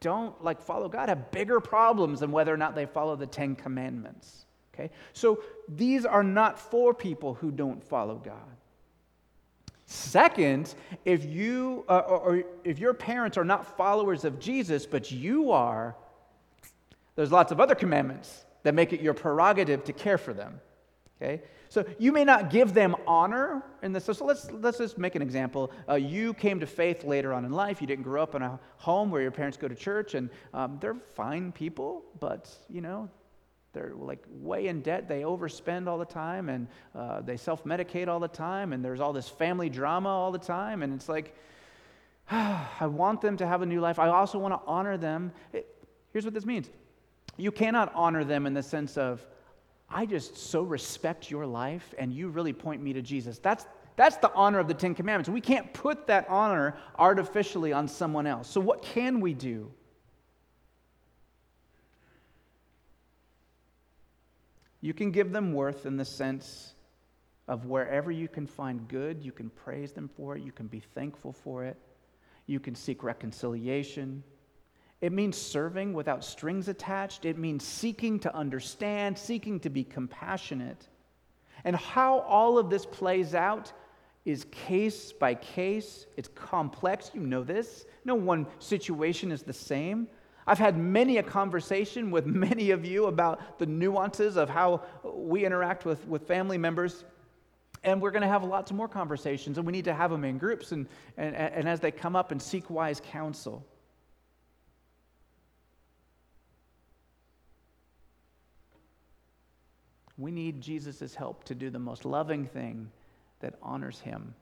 don't 0.00 0.42
like 0.42 0.60
follow 0.60 0.88
God 0.88 1.08
have 1.08 1.30
bigger 1.30 1.60
problems 1.60 2.20
than 2.20 2.30
whether 2.30 2.52
or 2.52 2.56
not 2.56 2.74
they 2.74 2.86
follow 2.86 3.16
the 3.16 3.26
10 3.26 3.56
commandments. 3.56 4.46
Okay? 4.74 4.90
So 5.12 5.42
these 5.68 6.04
are 6.06 6.22
not 6.22 6.58
for 6.58 6.94
people 6.94 7.34
who 7.34 7.50
don't 7.50 7.82
follow 7.82 8.16
God. 8.16 8.56
Second, 9.86 10.74
if 11.04 11.24
you 11.24 11.84
uh, 11.88 12.02
or, 12.06 12.18
or 12.18 12.44
if 12.62 12.78
your 12.78 12.92
parents 12.92 13.38
are 13.38 13.44
not 13.44 13.76
followers 13.76 14.24
of 14.24 14.38
Jesus 14.38 14.84
but 14.84 15.10
you 15.10 15.50
are, 15.50 15.96
there's 17.16 17.32
lots 17.32 17.52
of 17.52 17.60
other 17.60 17.74
commandments 17.74 18.44
that 18.62 18.74
make 18.74 18.92
it 18.92 19.00
your 19.00 19.14
prerogative 19.14 19.84
to 19.84 19.92
care 19.92 20.18
for 20.18 20.34
them. 20.34 20.60
Okay? 21.20 21.42
So 21.68 21.84
you 21.98 22.12
may 22.12 22.24
not 22.24 22.50
give 22.50 22.74
them 22.74 22.94
honor 23.06 23.62
in 23.82 23.92
this. 23.92 24.04
So 24.04 24.24
let's, 24.24 24.50
let's 24.52 24.78
just 24.78 24.98
make 24.98 25.14
an 25.14 25.22
example. 25.22 25.72
Uh, 25.88 25.94
you 25.94 26.32
came 26.32 26.60
to 26.60 26.66
faith 26.66 27.04
later 27.04 27.32
on 27.32 27.44
in 27.44 27.52
life. 27.52 27.80
You 27.80 27.86
didn't 27.86 28.04
grow 28.04 28.22
up 28.22 28.34
in 28.34 28.42
a 28.42 28.58
home 28.76 29.10
where 29.10 29.20
your 29.20 29.30
parents 29.30 29.56
go 29.56 29.68
to 29.68 29.74
church, 29.74 30.14
and 30.14 30.30
um, 30.54 30.78
they're 30.80 30.94
fine 30.94 31.52
people, 31.52 32.04
but, 32.20 32.48
you 32.70 32.80
know, 32.80 33.10
they're 33.72 33.92
like 33.94 34.24
way 34.30 34.68
in 34.68 34.80
debt. 34.80 35.08
They 35.08 35.22
overspend 35.22 35.88
all 35.88 35.98
the 35.98 36.06
time, 36.06 36.48
and 36.48 36.68
uh, 36.94 37.20
they 37.20 37.36
self 37.36 37.64
medicate 37.64 38.08
all 38.08 38.20
the 38.20 38.28
time, 38.28 38.72
and 38.72 38.84
there's 38.84 39.00
all 39.00 39.12
this 39.12 39.28
family 39.28 39.68
drama 39.68 40.08
all 40.08 40.32
the 40.32 40.38
time. 40.38 40.82
And 40.82 40.94
it's 40.94 41.08
like, 41.08 41.36
I 42.30 42.86
want 42.86 43.20
them 43.20 43.36
to 43.38 43.46
have 43.46 43.62
a 43.62 43.66
new 43.66 43.80
life. 43.80 43.98
I 43.98 44.08
also 44.08 44.38
want 44.38 44.54
to 44.54 44.60
honor 44.66 44.96
them. 44.96 45.32
It, 45.52 45.66
here's 46.12 46.24
what 46.24 46.34
this 46.34 46.46
means 46.46 46.70
you 47.36 47.52
cannot 47.52 47.92
honor 47.94 48.24
them 48.24 48.46
in 48.46 48.54
the 48.54 48.62
sense 48.62 48.96
of, 48.96 49.24
I 49.90 50.06
just 50.06 50.36
so 50.36 50.62
respect 50.62 51.30
your 51.30 51.46
life 51.46 51.94
and 51.98 52.12
you 52.12 52.28
really 52.28 52.52
point 52.52 52.82
me 52.82 52.92
to 52.92 53.02
Jesus. 53.02 53.38
That's, 53.38 53.66
that's 53.96 54.16
the 54.18 54.32
honor 54.34 54.58
of 54.58 54.68
the 54.68 54.74
Ten 54.74 54.94
Commandments. 54.94 55.30
We 55.30 55.40
can't 55.40 55.72
put 55.72 56.06
that 56.08 56.28
honor 56.28 56.76
artificially 56.98 57.72
on 57.72 57.88
someone 57.88 58.26
else. 58.26 58.48
So, 58.48 58.60
what 58.60 58.82
can 58.82 59.20
we 59.20 59.32
do? 59.34 59.70
You 64.80 64.94
can 64.94 65.10
give 65.10 65.32
them 65.32 65.52
worth 65.52 65.86
in 65.86 65.96
the 65.96 66.04
sense 66.04 66.74
of 67.48 67.64
wherever 67.64 68.10
you 68.10 68.28
can 68.28 68.46
find 68.46 68.86
good, 68.88 69.22
you 69.22 69.32
can 69.32 69.50
praise 69.50 69.92
them 69.92 70.08
for 70.08 70.36
it, 70.36 70.42
you 70.42 70.52
can 70.52 70.66
be 70.66 70.80
thankful 70.80 71.32
for 71.32 71.64
it, 71.64 71.76
you 72.46 72.60
can 72.60 72.74
seek 72.74 73.02
reconciliation. 73.02 74.22
It 75.00 75.12
means 75.12 75.36
serving 75.36 75.92
without 75.92 76.24
strings 76.24 76.68
attached. 76.68 77.24
It 77.24 77.38
means 77.38 77.64
seeking 77.64 78.18
to 78.20 78.34
understand, 78.34 79.16
seeking 79.16 79.60
to 79.60 79.70
be 79.70 79.84
compassionate. 79.84 80.88
And 81.64 81.76
how 81.76 82.20
all 82.20 82.58
of 82.58 82.70
this 82.70 82.84
plays 82.84 83.34
out 83.34 83.72
is 84.24 84.46
case 84.50 85.12
by 85.12 85.34
case. 85.34 86.06
It's 86.16 86.28
complex. 86.34 87.10
You 87.14 87.20
know 87.20 87.44
this. 87.44 87.86
No 88.04 88.14
one 88.14 88.46
situation 88.58 89.30
is 89.30 89.42
the 89.42 89.52
same. 89.52 90.08
I've 90.46 90.58
had 90.58 90.76
many 90.76 91.18
a 91.18 91.22
conversation 91.22 92.10
with 92.10 92.26
many 92.46 92.70
of 92.70 92.84
you 92.84 93.06
about 93.06 93.58
the 93.58 93.66
nuances 93.66 94.36
of 94.36 94.48
how 94.48 94.82
we 95.04 95.44
interact 95.44 95.84
with, 95.84 96.06
with 96.08 96.26
family 96.26 96.58
members. 96.58 97.04
And 97.84 98.02
we're 98.02 98.10
going 98.10 98.22
to 98.22 98.28
have 98.28 98.42
lots 98.42 98.72
more 98.72 98.88
conversations, 98.88 99.56
and 99.56 99.66
we 99.66 99.72
need 99.72 99.84
to 99.84 99.94
have 99.94 100.10
them 100.10 100.24
in 100.24 100.36
groups 100.36 100.72
and, 100.72 100.88
and, 101.16 101.36
and 101.36 101.68
as 101.68 101.78
they 101.78 101.92
come 101.92 102.16
up 102.16 102.32
and 102.32 102.42
seek 102.42 102.68
wise 102.68 103.00
counsel. 103.00 103.64
We 110.18 110.32
need 110.32 110.60
Jesus' 110.60 111.14
help 111.14 111.44
to 111.44 111.54
do 111.54 111.70
the 111.70 111.78
most 111.78 112.04
loving 112.04 112.44
thing 112.44 112.90
that 113.40 113.54
honors 113.62 114.00
him 114.00 114.34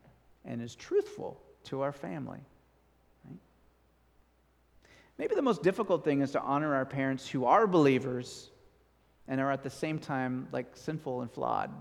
and 0.43 0.61
is 0.61 0.75
truthful 0.75 1.39
to 1.65 1.81
our 1.81 1.91
family. 1.91 2.39
Right? 3.23 3.39
Maybe 5.19 5.35
the 5.35 5.43
most 5.43 5.61
difficult 5.61 6.03
thing 6.03 6.21
is 6.21 6.31
to 6.31 6.41
honor 6.41 6.73
our 6.73 6.85
parents 6.85 7.27
who 7.29 7.45
are 7.45 7.67
believers 7.67 8.49
and 9.27 9.39
are 9.39 9.51
at 9.51 9.61
the 9.61 9.69
same 9.69 9.99
time 9.99 10.47
like 10.51 10.75
sinful 10.75 11.21
and 11.21 11.31
flawed. 11.31 11.71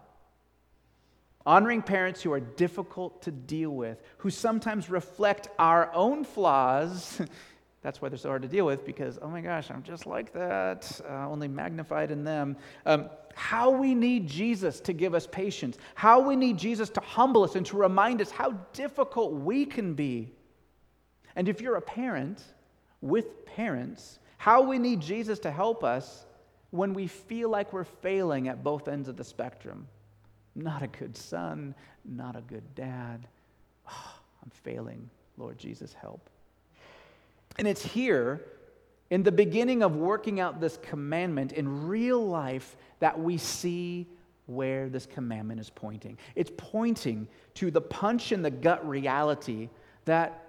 Honoring 1.47 1.81
parents 1.81 2.23
who 2.23 2.33
are 2.33 2.41
difficult 2.41 3.23
to 3.23 3.31
deal 3.31 3.71
with, 3.71 4.03
who 4.19 4.31
sometimes 4.31 4.91
reflect 4.91 5.49
our 5.59 5.93
own 5.95 6.25
flaws 6.25 7.21
That's 7.87 8.03
why 8.03 8.09
they're 8.09 8.19
so 8.19 8.31
hard 8.31 8.43
to 8.43 8.49
deal 8.49 8.67
with 8.67 8.85
because, 8.85 9.17
oh 9.23 9.29
my 9.29 9.41
gosh, 9.41 9.71
I'm 9.71 9.85
just 9.85 10.07
like 10.07 10.33
that, 10.33 11.01
uh, 11.09 11.29
only 11.29 11.47
magnified 11.47 12.11
in 12.11 12.25
them. 12.25 12.57
Um, 12.85 13.09
how 13.37 13.71
we 13.71 13.95
need 13.95 14.27
Jesus 14.27 14.81
to 14.81 14.93
give 14.93 15.15
us 15.15 15.29
patience, 15.29 15.79
how 15.95 16.19
we 16.19 16.35
need 16.35 16.59
Jesus 16.59 16.91
to 16.91 17.01
humble 17.01 17.45
us 17.45 17.55
and 17.55 17.65
to 17.67 17.77
remind 17.77 18.21
us 18.21 18.33
how 18.33 18.59
difficult 18.73 19.35
we 19.35 19.65
can 19.65 19.95
be. 19.95 20.33
And 21.37 21.49
if 21.49 21.61
you're 21.61 21.77
a 21.77 21.81
parent 21.81 22.43
with 23.03 23.47
parents, 23.47 24.19
how 24.37 24.63
we 24.63 24.81
need 24.81 25.01
Jesus 25.01 25.39
to 25.39 25.53
help 25.53 25.85
us 25.85 26.27
when 26.71 26.93
we 26.93 27.07
feel 27.07 27.51
like 27.51 27.73
we're 27.73 27.85
failing 27.85 28.49
at 28.49 28.65
both 28.65 28.89
ends 28.89 29.07
of 29.07 29.17
the 29.17 29.23
spectrum. 29.23 29.87
Not 30.57 30.83
a 30.83 30.89
good 30.89 31.17
son, 31.17 31.73
not 32.05 32.35
a 32.35 32.41
good 32.41 32.75
dad. 32.75 33.29
Oh, 33.89 34.15
I'm 34.43 34.51
failing. 34.51 35.09
Lord 35.37 35.57
Jesus, 35.57 35.95
help. 35.95 36.29
And 37.59 37.67
it's 37.67 37.85
here, 37.85 38.45
in 39.11 39.23
the 39.23 39.33
beginning 39.33 39.83
of 39.83 39.97
working 39.97 40.41
out 40.41 40.61
this 40.61 40.79
commandment 40.83 41.53
in 41.53 41.87
real 41.87 42.25
life, 42.25 42.77
that 42.99 43.19
we 43.19 43.39
see 43.39 44.07
where 44.47 44.89
this 44.89 45.07
commandment 45.07 45.61
is 45.61 45.71
pointing. 45.71 46.19
It's 46.35 46.53
pointing 46.57 47.29
to 47.55 47.71
the 47.71 47.81
punch 47.81 48.33
in 48.33 48.43
the 48.43 48.51
gut 48.51 48.87
reality 48.89 49.69
that 50.05 50.43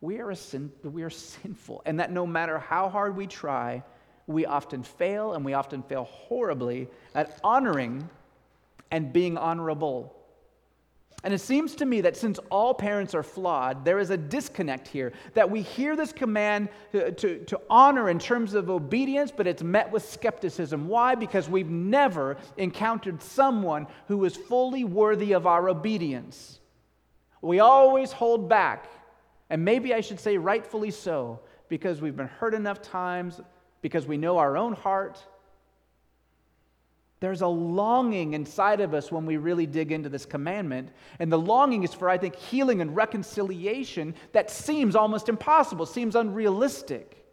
we 0.00 0.18
are, 0.18 0.34
sin, 0.34 0.72
we 0.82 1.02
are 1.02 1.10
sinful, 1.10 1.82
and 1.84 2.00
that 2.00 2.10
no 2.10 2.26
matter 2.26 2.58
how 2.58 2.88
hard 2.88 3.16
we 3.16 3.26
try, 3.26 3.82
we 4.26 4.46
often 4.46 4.82
fail, 4.82 5.34
and 5.34 5.44
we 5.44 5.54
often 5.54 5.82
fail 5.82 6.04
horribly 6.04 6.88
at 7.14 7.38
honoring 7.44 8.08
and 8.90 9.12
being 9.12 9.36
honorable. 9.36 10.14
And 11.22 11.34
it 11.34 11.40
seems 11.40 11.74
to 11.76 11.84
me 11.84 12.00
that 12.00 12.16
since 12.16 12.38
all 12.50 12.72
parents 12.72 13.14
are 13.14 13.22
flawed, 13.22 13.84
there 13.84 13.98
is 13.98 14.08
a 14.10 14.16
disconnect 14.16 14.88
here. 14.88 15.12
That 15.34 15.50
we 15.50 15.60
hear 15.60 15.94
this 15.94 16.12
command 16.12 16.70
to, 16.92 17.12
to, 17.12 17.44
to, 17.44 17.60
honor 17.68 18.08
in 18.08 18.18
terms 18.18 18.54
of 18.54 18.70
obedience, 18.70 19.30
but 19.30 19.46
it's 19.46 19.62
met 19.62 19.92
with 19.92 20.08
skepticism. 20.08 20.88
Why? 20.88 21.14
Because 21.14 21.48
we've 21.48 21.68
never 21.68 22.38
encountered 22.56 23.22
someone 23.22 23.86
who 24.08 24.24
is 24.24 24.34
fully 24.34 24.84
worthy 24.84 25.32
of 25.32 25.46
our 25.46 25.68
obedience. 25.68 26.58
We 27.42 27.60
always 27.60 28.12
hold 28.12 28.48
back. 28.48 28.88
And 29.50 29.64
maybe 29.64 29.92
I 29.92 30.00
should 30.00 30.20
say, 30.20 30.38
rightfully 30.38 30.90
so, 30.90 31.40
because 31.68 32.00
we've 32.00 32.16
been 32.16 32.28
hurt 32.28 32.54
enough 32.54 32.80
times, 32.80 33.40
because 33.82 34.06
we 34.06 34.16
know 34.16 34.38
our 34.38 34.56
own 34.56 34.72
heart, 34.72 35.22
there's 37.20 37.42
a 37.42 37.46
longing 37.46 38.32
inside 38.32 38.80
of 38.80 38.94
us 38.94 39.12
when 39.12 39.26
we 39.26 39.36
really 39.36 39.66
dig 39.66 39.92
into 39.92 40.08
this 40.08 40.24
commandment. 40.24 40.88
And 41.18 41.30
the 41.30 41.38
longing 41.38 41.82
is 41.82 41.92
for, 41.92 42.08
I 42.08 42.16
think, 42.16 42.34
healing 42.34 42.80
and 42.80 42.96
reconciliation 42.96 44.14
that 44.32 44.50
seems 44.50 44.96
almost 44.96 45.28
impossible, 45.28 45.84
seems 45.84 46.16
unrealistic. 46.16 47.26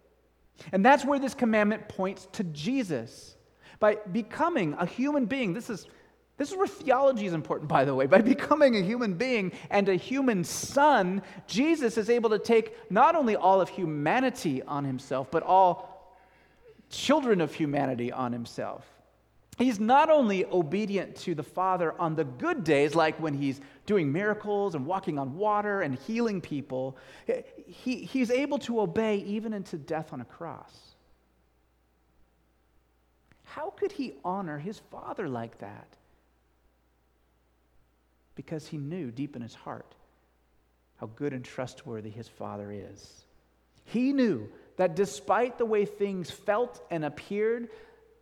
And 0.74 0.86
that's 0.86 1.06
where 1.06 1.20
this 1.20 1.34
commandment 1.34 1.88
points 1.88 2.28
to 2.34 2.44
Jesus. 2.44 3.38
By 3.80 3.98
becoming 4.12 4.76
a 4.78 4.86
human 4.86 5.26
being, 5.26 5.54
this 5.54 5.70
is, 5.70 5.88
this 6.36 6.52
is 6.52 6.58
where 6.58 6.68
theology 6.68 7.26
is 7.26 7.34
important, 7.34 7.70
by 7.70 7.86
the 7.86 7.96
way. 7.96 8.08
By 8.08 8.20
becoming 8.22 8.76
a 8.76 8.82
human 8.82 9.14
being 9.14 9.54
and 9.70 9.88
a 9.88 9.96
human 9.96 10.44
son, 10.44 11.22
Jesus 11.48 11.98
is 11.98 12.10
able 12.10 12.32
to 12.32 12.40
take 12.40 12.92
not 12.92 13.16
only 13.16 13.38
all 13.38 13.62
of 13.62 13.70
humanity 13.70 14.62
on 14.64 14.84
himself, 14.84 15.32
but 15.32 15.44
all 15.44 16.14
children 16.90 17.40
of 17.40 17.54
humanity 17.54 18.12
on 18.12 18.34
himself. 18.34 18.86
He's 19.58 19.80
not 19.80 20.12
only 20.12 20.46
obedient 20.46 21.16
to 21.18 21.34
the 21.34 21.42
Father 21.42 22.00
on 22.00 22.16
the 22.16 22.24
good 22.24 22.64
days, 22.64 22.94
like 22.94 23.20
when 23.20 23.34
he's 23.34 23.60
doing 23.88 24.12
miracles 24.12 24.76
and 24.76 24.86
walking 24.86 25.18
on 25.18 25.36
water 25.36 25.82
and 25.82 25.98
healing 25.98 26.42
people, 26.42 26.96
he, 27.66 28.06
he's 28.06 28.30
able 28.30 28.60
to 28.60 28.80
obey 28.80 29.18
even 29.18 29.54
into 29.54 29.78
death 29.78 30.14
on 30.14 30.22
a 30.22 30.26
cross. 30.26 30.96
How 33.46 33.72
could 33.72 33.92
he 33.92 34.14
honor 34.24 34.60
his 34.60 34.80
Father 34.92 35.28
like 35.28 35.58
that? 35.58 35.88
Because 38.36 38.68
he 38.68 38.78
knew 38.78 39.10
deep 39.10 39.36
in 39.36 39.42
his 39.42 39.56
heart 39.56 39.96
how 40.98 41.08
good 41.16 41.34
and 41.34 41.44
trustworthy 41.44 42.12
his 42.12 42.28
Father 42.28 42.72
is. 42.72 43.26
He 43.86 44.14
knew 44.14 44.50
that 44.76 44.96
despite 44.96 45.58
the 45.58 45.66
way 45.66 45.86
things 45.86 46.30
felt 46.30 46.86
and 46.92 47.04
appeared, 47.06 47.70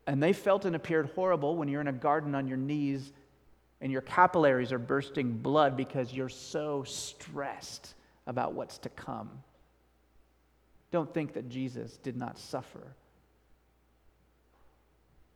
and 0.07 0.21
they 0.21 0.33
felt 0.33 0.65
and 0.65 0.75
appeared 0.75 1.09
horrible 1.15 1.55
when 1.55 1.67
you're 1.67 1.81
in 1.81 1.87
a 1.87 1.93
garden 1.93 2.35
on 2.35 2.47
your 2.47 2.57
knees 2.57 3.11
and 3.81 3.91
your 3.91 4.01
capillaries 4.01 4.71
are 4.71 4.79
bursting 4.79 5.31
blood 5.31 5.75
because 5.75 6.13
you're 6.13 6.29
so 6.29 6.83
stressed 6.83 7.93
about 8.27 8.53
what's 8.53 8.77
to 8.79 8.89
come. 8.89 9.29
Don't 10.91 11.13
think 11.13 11.33
that 11.33 11.49
Jesus 11.49 11.97
did 11.97 12.15
not 12.15 12.37
suffer. 12.37 12.95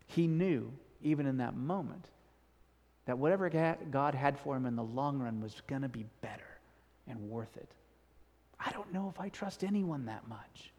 He 0.08 0.28
knew, 0.28 0.72
even 1.02 1.26
in 1.26 1.38
that 1.38 1.56
moment, 1.56 2.06
that 3.06 3.18
whatever 3.18 3.50
God 3.92 4.16
had 4.16 4.40
for 4.40 4.56
him 4.56 4.66
in 4.66 4.76
the 4.76 4.84
long 4.84 5.20
run 5.20 5.42
was 5.42 5.62
going 5.68 5.82
to 5.82 5.90
be 5.90 6.06
better 6.22 6.60
and 7.08 7.20
worth 7.30 7.58
it. 7.58 7.70
I 8.60 8.72
don't 8.72 8.94
know 8.94 9.12
if 9.14 9.20
I 9.20 9.30
trust 9.30 9.64
anyone 9.64 10.06
that 10.06 10.28
much. 10.28 10.72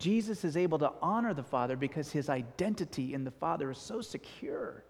Jesus 0.00 0.44
is 0.44 0.56
able 0.56 0.78
to 0.78 0.92
honor 1.00 1.34
the 1.34 1.42
Father 1.42 1.76
because 1.76 2.10
his 2.10 2.28
identity 2.28 3.14
in 3.14 3.22
the 3.22 3.30
Father 3.30 3.70
is 3.70 3.78
so 3.78 4.00
secure. 4.00 4.82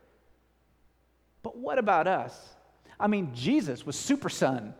But 1.42 1.56
what 1.58 1.78
about 1.78 2.06
us? 2.06 2.38
I 2.98 3.08
mean, 3.08 3.32
Jesus 3.34 3.84
was 3.84 3.96
super 3.96 4.28
son. 4.28 4.72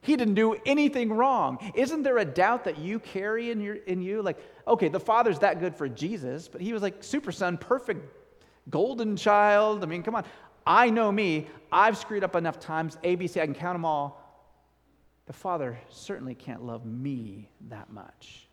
He 0.00 0.16
didn't 0.16 0.34
do 0.34 0.56
anything 0.66 1.12
wrong. 1.12 1.72
Isn't 1.74 2.02
there 2.02 2.18
a 2.18 2.24
doubt 2.24 2.64
that 2.64 2.78
you 2.78 2.98
carry 2.98 3.50
in, 3.50 3.60
your, 3.60 3.76
in 3.76 4.02
you? 4.02 4.20
Like, 4.20 4.38
okay, 4.66 4.88
the 4.88 5.00
Father's 5.00 5.38
that 5.40 5.60
good 5.60 5.74
for 5.74 5.88
Jesus, 5.88 6.48
but 6.48 6.60
he 6.60 6.72
was 6.72 6.82
like 6.82 7.04
super 7.04 7.30
son, 7.30 7.56
perfect 7.56 8.04
golden 8.70 9.16
child. 9.16 9.84
I 9.84 9.86
mean, 9.86 10.02
come 10.02 10.16
on. 10.16 10.24
I 10.66 10.90
know 10.90 11.12
me. 11.12 11.46
I've 11.70 11.96
screwed 11.96 12.24
up 12.24 12.34
enough 12.34 12.58
times. 12.58 12.98
ABC, 13.04 13.40
I 13.40 13.44
can 13.44 13.54
count 13.54 13.74
them 13.74 13.84
all. 13.84 14.24
The 15.26 15.32
Father 15.32 15.78
certainly 15.88 16.34
can't 16.34 16.64
love 16.64 16.84
me 16.84 17.50
that 17.68 17.92
much. 17.92 18.47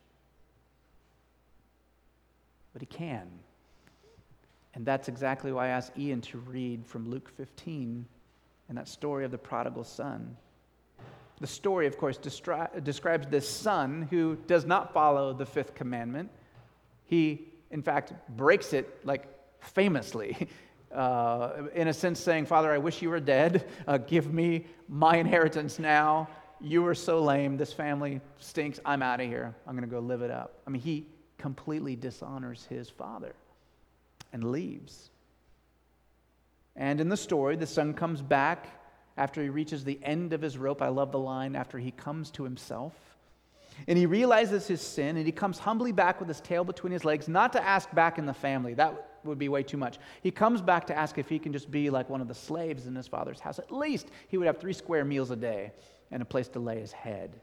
But 2.75 2.81
He 2.81 2.87
can. 2.87 3.25
And 4.73 4.85
that's 4.85 5.07
exactly 5.07 5.53
why 5.53 5.67
I 5.67 5.69
asked 5.69 5.97
Ian 5.97 6.19
to 6.21 6.39
read 6.39 6.85
from 6.85 7.09
Luke 7.09 7.31
15 7.37 8.05
and 8.67 8.77
that 8.77 8.89
story 8.89 9.23
of 9.23 9.31
the 9.31 9.37
prodigal 9.37 9.85
son. 9.85 10.35
The 11.39 11.47
story, 11.47 11.87
of 11.87 11.97
course, 11.97 12.17
destri- 12.17 12.83
describes 12.83 13.27
this 13.27 13.47
son 13.47 14.09
who 14.11 14.35
does 14.47 14.65
not 14.65 14.93
follow 14.93 15.31
the 15.31 15.45
fifth 15.45 15.73
commandment. 15.73 16.29
He, 17.05 17.47
in 17.71 17.81
fact, 17.81 18.11
breaks 18.35 18.73
it 18.73 19.05
like 19.05 19.27
famously. 19.61 20.49
Uh, 20.93 21.67
in 21.73 21.89
a 21.89 21.93
sense, 21.93 22.21
saying, 22.21 22.45
Father, 22.45 22.71
I 22.71 22.77
wish 22.77 23.01
you 23.01 23.09
were 23.09 23.19
dead. 23.19 23.67
Uh, 23.85 23.97
give 23.97 24.33
me 24.33 24.65
my 24.87 25.17
inheritance 25.17 25.77
now. 25.77 26.29
You 26.61 26.87
are 26.87 26.95
so 26.95 27.21
lame. 27.21 27.57
This 27.57 27.73
family 27.73 28.21
stinks. 28.37 28.79
I'm 28.85 29.01
out 29.01 29.19
of 29.19 29.27
here. 29.27 29.53
I'm 29.67 29.75
going 29.75 29.89
to 29.89 29.93
go 29.93 29.99
live 29.99 30.21
it 30.21 30.31
up. 30.31 30.53
I 30.65 30.69
mean, 30.69 30.81
he 30.81 31.05
completely 31.45 31.95
dishonors 31.95 32.65
his 32.71 32.89
father 32.89 33.35
and 34.33 34.51
leaves. 34.51 35.11
And 36.75 36.99
in 36.99 37.07
the 37.07 37.15
story, 37.15 37.55
the 37.55 37.67
son 37.67 37.93
comes 37.93 38.19
back 38.19 38.81
after 39.15 39.43
he 39.43 39.49
reaches 39.49 39.83
the 39.83 39.99
end 40.01 40.33
of 40.33 40.41
his 40.41 40.57
rope. 40.57 40.81
I 40.81 40.87
love 40.87 41.11
the 41.11 41.19
line 41.19 41.55
after 41.55 41.77
he 41.77 41.91
comes 41.91 42.31
to 42.31 42.43
himself. 42.43 42.93
And 43.87 43.95
he 43.95 44.07
realizes 44.07 44.65
his 44.65 44.81
sin 44.81 45.17
and 45.17 45.25
he 45.27 45.31
comes 45.31 45.59
humbly 45.59 45.91
back 45.91 46.19
with 46.19 46.29
his 46.29 46.41
tail 46.41 46.63
between 46.63 46.91
his 46.91 47.05
legs, 47.05 47.27
not 47.27 47.53
to 47.53 47.63
ask 47.63 47.93
back 47.93 48.17
in 48.17 48.25
the 48.25 48.33
family. 48.33 48.73
That 48.73 49.19
would 49.23 49.37
be 49.37 49.47
way 49.47 49.61
too 49.61 49.77
much. 49.77 49.99
He 50.23 50.31
comes 50.31 50.63
back 50.63 50.87
to 50.87 50.97
ask 50.97 51.19
if 51.19 51.29
he 51.29 51.37
can 51.37 51.53
just 51.53 51.69
be 51.69 51.91
like 51.91 52.09
one 52.09 52.21
of 52.21 52.27
the 52.27 52.33
slaves 52.33 52.87
in 52.87 52.95
his 52.95 53.07
father's 53.07 53.39
house. 53.39 53.59
At 53.59 53.71
least 53.71 54.07
he 54.29 54.39
would 54.39 54.47
have 54.47 54.57
three 54.57 54.73
square 54.73 55.05
meals 55.05 55.29
a 55.29 55.35
day 55.35 55.73
and 56.09 56.23
a 56.23 56.25
place 56.25 56.47
to 56.47 56.59
lay 56.59 56.79
his 56.79 56.91
head. 56.91 57.39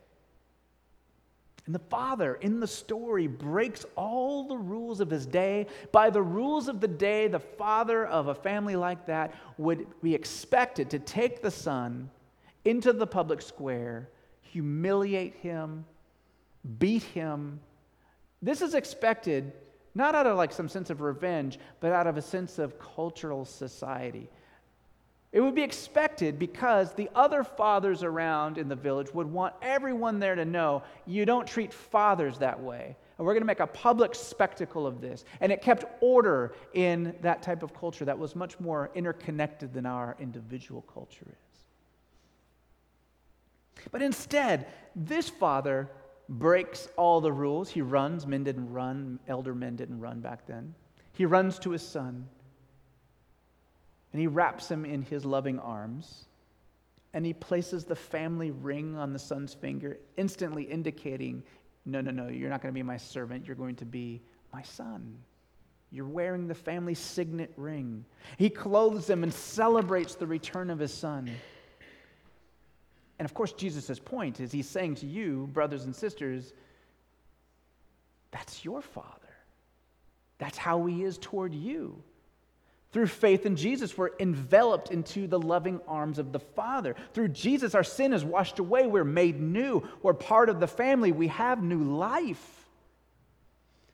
And 1.66 1.74
the 1.74 1.78
father 1.78 2.34
in 2.34 2.58
the 2.58 2.66
story 2.66 3.28
breaks 3.28 3.86
all 3.94 4.48
the 4.48 4.56
rules 4.56 5.00
of 5.00 5.10
his 5.10 5.26
day. 5.26 5.66
By 5.92 6.10
the 6.10 6.22
rules 6.22 6.68
of 6.68 6.80
the 6.80 6.88
day, 6.88 7.28
the 7.28 7.38
father 7.38 8.04
of 8.04 8.26
a 8.26 8.34
family 8.34 8.74
like 8.74 9.06
that 9.06 9.32
would 9.58 9.86
be 10.02 10.14
expected 10.14 10.90
to 10.90 10.98
take 10.98 11.40
the 11.40 11.50
son 11.50 12.10
into 12.64 12.92
the 12.92 13.06
public 13.06 13.42
square, 13.42 14.08
humiliate 14.40 15.36
him, 15.36 15.84
beat 16.78 17.02
him. 17.02 17.60
This 18.40 18.60
is 18.60 18.74
expected 18.74 19.52
not 19.94 20.14
out 20.14 20.26
of 20.26 20.36
like 20.36 20.52
some 20.52 20.68
sense 20.68 20.90
of 20.90 21.00
revenge, 21.00 21.58
but 21.80 21.92
out 21.92 22.06
of 22.06 22.16
a 22.16 22.22
sense 22.22 22.58
of 22.58 22.78
cultural 22.78 23.44
society. 23.44 24.28
It 25.32 25.40
would 25.40 25.54
be 25.54 25.62
expected 25.62 26.38
because 26.38 26.92
the 26.92 27.08
other 27.14 27.42
fathers 27.42 28.02
around 28.02 28.58
in 28.58 28.68
the 28.68 28.76
village 28.76 29.14
would 29.14 29.26
want 29.26 29.54
everyone 29.62 30.18
there 30.18 30.34
to 30.34 30.44
know 30.44 30.82
you 31.06 31.24
don't 31.24 31.48
treat 31.48 31.72
fathers 31.72 32.38
that 32.38 32.60
way. 32.60 32.96
And 33.16 33.26
we're 33.26 33.32
going 33.32 33.42
to 33.42 33.46
make 33.46 33.60
a 33.60 33.66
public 33.66 34.14
spectacle 34.14 34.86
of 34.86 35.00
this. 35.00 35.24
And 35.40 35.50
it 35.50 35.62
kept 35.62 35.86
order 36.02 36.54
in 36.74 37.14
that 37.22 37.42
type 37.42 37.62
of 37.62 37.74
culture 37.74 38.04
that 38.04 38.18
was 38.18 38.36
much 38.36 38.60
more 38.60 38.90
interconnected 38.94 39.72
than 39.72 39.86
our 39.86 40.16
individual 40.20 40.82
culture 40.82 41.26
is. 41.26 41.36
But 43.90 44.02
instead, 44.02 44.66
this 44.94 45.30
father 45.30 45.88
breaks 46.28 46.88
all 46.98 47.22
the 47.22 47.32
rules. 47.32 47.70
He 47.70 47.80
runs. 47.80 48.26
Men 48.26 48.44
didn't 48.44 48.70
run, 48.70 49.18
elder 49.28 49.54
men 49.54 49.76
didn't 49.76 49.98
run 49.98 50.20
back 50.20 50.46
then. 50.46 50.74
He 51.14 51.24
runs 51.24 51.58
to 51.60 51.70
his 51.70 51.82
son 51.82 52.28
and 54.12 54.20
he 54.20 54.26
wraps 54.26 54.70
him 54.70 54.84
in 54.84 55.02
his 55.02 55.24
loving 55.24 55.58
arms. 55.58 56.26
And 57.14 57.26
he 57.26 57.34
places 57.34 57.84
the 57.84 57.96
family 57.96 58.50
ring 58.50 58.96
on 58.96 59.12
the 59.12 59.18
son's 59.18 59.52
finger, 59.52 59.98
instantly 60.16 60.62
indicating, 60.62 61.42
No, 61.84 62.00
no, 62.00 62.10
no, 62.10 62.28
you're 62.28 62.48
not 62.48 62.62
going 62.62 62.72
to 62.72 62.78
be 62.78 62.82
my 62.82 62.96
servant. 62.96 63.46
You're 63.46 63.56
going 63.56 63.76
to 63.76 63.84
be 63.84 64.22
my 64.52 64.62
son. 64.62 65.18
You're 65.90 66.06
wearing 66.06 66.48
the 66.48 66.54
family 66.54 66.94
signet 66.94 67.52
ring. 67.58 68.06
He 68.38 68.48
clothes 68.48 69.10
him 69.10 69.22
and 69.22 69.32
celebrates 69.32 70.14
the 70.14 70.26
return 70.26 70.70
of 70.70 70.78
his 70.78 70.92
son. 70.92 71.30
And 73.18 73.26
of 73.26 73.34
course, 73.34 73.52
Jesus' 73.52 73.98
point 73.98 74.40
is 74.40 74.50
he's 74.50 74.68
saying 74.68 74.96
to 74.96 75.06
you, 75.06 75.48
brothers 75.52 75.84
and 75.84 75.94
sisters, 75.94 76.54
that's 78.30 78.64
your 78.64 78.80
father. 78.80 79.08
That's 80.38 80.56
how 80.56 80.86
he 80.86 81.04
is 81.04 81.18
toward 81.18 81.54
you. 81.54 82.02
Through 82.92 83.06
faith 83.06 83.46
in 83.46 83.56
Jesus, 83.56 83.96
we're 83.96 84.10
enveloped 84.20 84.90
into 84.90 85.26
the 85.26 85.38
loving 85.38 85.80
arms 85.88 86.18
of 86.18 86.30
the 86.30 86.38
Father. 86.38 86.94
Through 87.14 87.28
Jesus, 87.28 87.74
our 87.74 87.84
sin 87.84 88.12
is 88.12 88.22
washed 88.22 88.58
away. 88.58 88.86
We're 88.86 89.02
made 89.02 89.40
new. 89.40 89.82
We're 90.02 90.12
part 90.12 90.50
of 90.50 90.60
the 90.60 90.66
family. 90.66 91.10
We 91.10 91.28
have 91.28 91.62
new 91.62 91.82
life. 91.82 92.62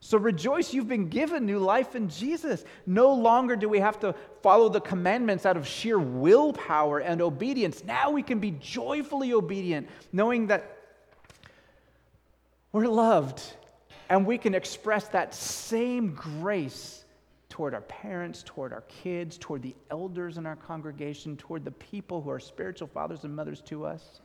So 0.01 0.19
rejoice, 0.19 0.75
you've 0.75 0.89
been 0.89 1.09
given 1.09 1.47
new 1.47 1.61
life 1.61 1.95
in 1.95 2.09
Jesus. 2.09 2.65
No 2.87 3.13
longer 3.15 3.55
do 3.55 3.69
we 3.69 3.79
have 3.79 4.01
to 4.01 4.15
follow 4.43 4.69
the 4.69 4.81
commandments 4.81 5.47
out 5.47 5.57
of 5.57 5.67
sheer 5.67 5.99
willpower 5.99 6.99
and 6.99 7.23
obedience. 7.23 7.85
Now 7.85 8.11
we 8.11 8.23
can 8.23 8.41
be 8.41 8.53
joyfully 8.53 9.33
obedient, 9.33 9.89
knowing 10.13 10.49
that 10.49 10.77
we're 12.73 12.87
loved 12.87 13.43
and 14.09 14.27
we 14.27 14.39
can 14.39 14.55
express 14.55 15.09
that 15.09 15.35
same 15.35 16.15
grace 16.15 17.05
toward 17.59 17.75
our 17.75 17.81
parents, 17.81 18.45
toward 18.47 18.73
our 18.73 18.83
kids, 18.83 19.37
toward 19.37 19.61
the 19.63 19.75
elders 19.91 20.39
in 20.39 20.47
our 20.47 20.55
congregation, 20.55 21.37
toward 21.37 21.65
the 21.65 21.73
people 21.73 22.23
who 22.23 22.31
are 22.31 22.39
spiritual 22.39 22.87
fathers 22.87 23.25
and 23.25 23.35
mothers 23.35 23.61
to 23.61 23.85
us. 23.85 24.21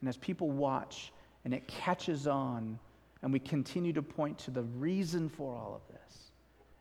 And 0.00 0.08
as 0.08 0.16
people 0.16 0.50
watch 0.50 1.12
and 1.44 1.54
it 1.54 1.68
catches 1.68 2.26
on, 2.26 2.80
and 3.22 3.32
we 3.32 3.38
continue 3.38 3.92
to 3.92 4.02
point 4.02 4.36
to 4.40 4.50
the 4.50 4.64
reason 4.64 5.28
for 5.28 5.54
all 5.54 5.72
of 5.72 5.94
this, 5.94 6.32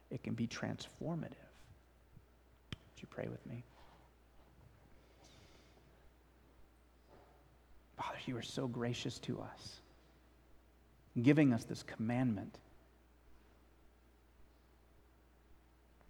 it 0.09 0.23
can 0.23 0.33
be 0.33 0.47
transformative. 0.47 1.21
Would 2.71 2.99
you 2.99 3.07
pray 3.07 3.27
with 3.29 3.45
me? 3.45 3.63
Father, 7.97 8.17
you 8.25 8.35
are 8.35 8.41
so 8.41 8.67
gracious 8.67 9.19
to 9.19 9.39
us, 9.39 9.79
giving 11.21 11.53
us 11.53 11.65
this 11.65 11.83
commandment 11.83 12.57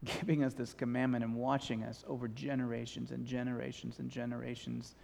giving 0.19 0.43
us 0.43 0.53
this 0.53 0.73
commandment 0.73 1.23
and 1.23 1.35
watching 1.35 1.83
us 1.83 2.03
over 2.07 2.27
generations 2.27 3.11
and 3.11 3.25
generations 3.25 3.99
and 3.99 4.09
generations 4.09 4.95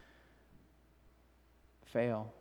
fail. 1.85 2.33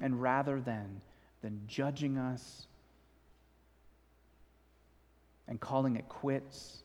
And 0.00 0.20
rather 0.20 0.60
than, 0.60 1.00
than 1.42 1.60
judging 1.66 2.18
us 2.18 2.66
and 5.48 5.60
calling 5.60 5.96
it 5.96 6.08
quits, 6.08 6.82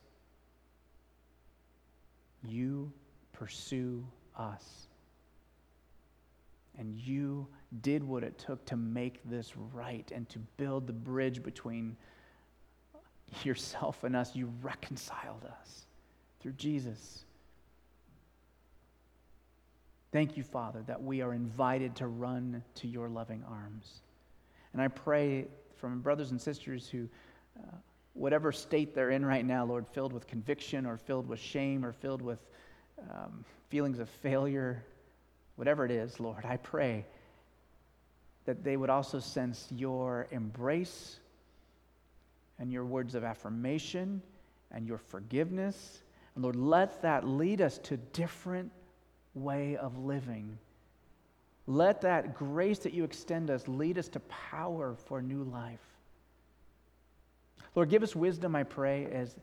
you 2.43 2.91
pursue 3.33 4.05
us. 4.37 4.87
And 6.77 6.93
you 6.93 7.47
did 7.81 8.03
what 8.03 8.23
it 8.23 8.37
took 8.37 8.63
to 8.65 8.77
make 8.77 9.27
this 9.27 9.53
right 9.73 10.09
and 10.13 10.29
to 10.29 10.39
build 10.57 10.85
the 10.85 10.93
bridge 10.93 11.41
between 11.41 11.97
yourself 13.43 14.03
and 14.03 14.15
us. 14.15 14.35
You 14.35 14.51
reconciled 14.61 15.43
us 15.45 15.85
through 16.39 16.53
Jesus. 16.53 17.25
Thank 20.11 20.37
you, 20.37 20.43
Father, 20.43 20.83
that 20.87 21.01
we 21.01 21.21
are 21.21 21.33
invited 21.33 21.95
to 21.97 22.07
run 22.07 22.63
to 22.75 22.87
your 22.87 23.09
loving 23.09 23.43
arms. 23.49 24.01
And 24.73 24.81
I 24.81 24.87
pray 24.87 25.47
from 25.77 26.01
brothers 26.01 26.31
and 26.31 26.41
sisters 26.41 26.87
who, 26.87 27.07
uh, 27.59 27.75
whatever 28.13 28.51
state 28.51 28.95
they're 28.95 29.11
in 29.11 29.25
right 29.25 29.45
now, 29.45 29.65
Lord, 29.65 29.85
filled 29.87 30.13
with 30.13 30.25
conviction 30.25 30.85
or 30.85 30.97
filled 30.97 31.27
with 31.27 31.39
shame 31.39 31.85
or 31.85 31.91
filled 31.91 32.21
with 32.21 32.39
um, 33.11 33.43
feelings 33.69 33.99
of 33.99 34.09
failure, 34.09 34.83
whatever 35.55 35.85
it 35.85 35.91
is, 35.91 36.19
Lord, 36.19 36.45
I 36.45 36.57
pray 36.57 37.05
that 38.45 38.63
they 38.63 38.77
would 38.77 38.89
also 38.89 39.19
sense 39.19 39.67
your 39.71 40.27
embrace 40.31 41.19
and 42.59 42.71
your 42.71 42.85
words 42.85 43.15
of 43.15 43.23
affirmation 43.23 44.21
and 44.71 44.87
your 44.87 44.97
forgiveness. 44.97 46.03
And 46.35 46.43
Lord, 46.43 46.55
let 46.55 47.01
that 47.01 47.27
lead 47.27 47.61
us 47.61 47.77
to 47.79 47.97
different 47.97 48.71
way 49.33 49.77
of 49.77 49.97
living 49.97 50.57
Let 51.67 52.01
that 52.01 52.33
grace 52.33 52.79
that 52.79 52.93
you 52.93 53.03
extend 53.03 53.51
us 53.51 53.67
lead 53.67 53.97
us 53.97 54.07
to 54.09 54.21
power 54.21 54.95
for 55.05 55.21
new 55.21 55.43
life. 55.43 55.81
Lord, 57.75 57.89
give 57.89 58.03
us 58.03 58.15
wisdom, 58.15 58.55
I 58.55 58.63
pray, 58.63 59.05
as 59.11 59.35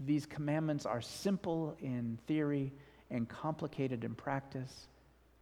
these 0.00 0.26
commandments 0.26 0.86
are 0.86 1.02
simple 1.02 1.76
in 1.80 2.18
theory 2.26 2.72
and 3.10 3.28
complicated 3.28 4.02
in 4.02 4.14
practice. 4.14 4.88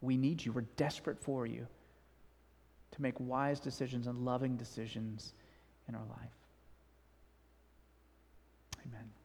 We 0.01 0.17
need 0.17 0.43
you. 0.43 0.51
We're 0.51 0.61
desperate 0.75 1.17
for 1.17 1.47
you 1.47 1.65
to 2.91 3.01
make 3.01 3.15
wise 3.19 3.61
decisions 3.61 4.07
and 4.07 4.19
loving 4.19 4.57
decisions 4.57 5.33
in 5.87 5.95
our 5.95 6.05
life. 6.09 6.40
Amen. 8.85 9.20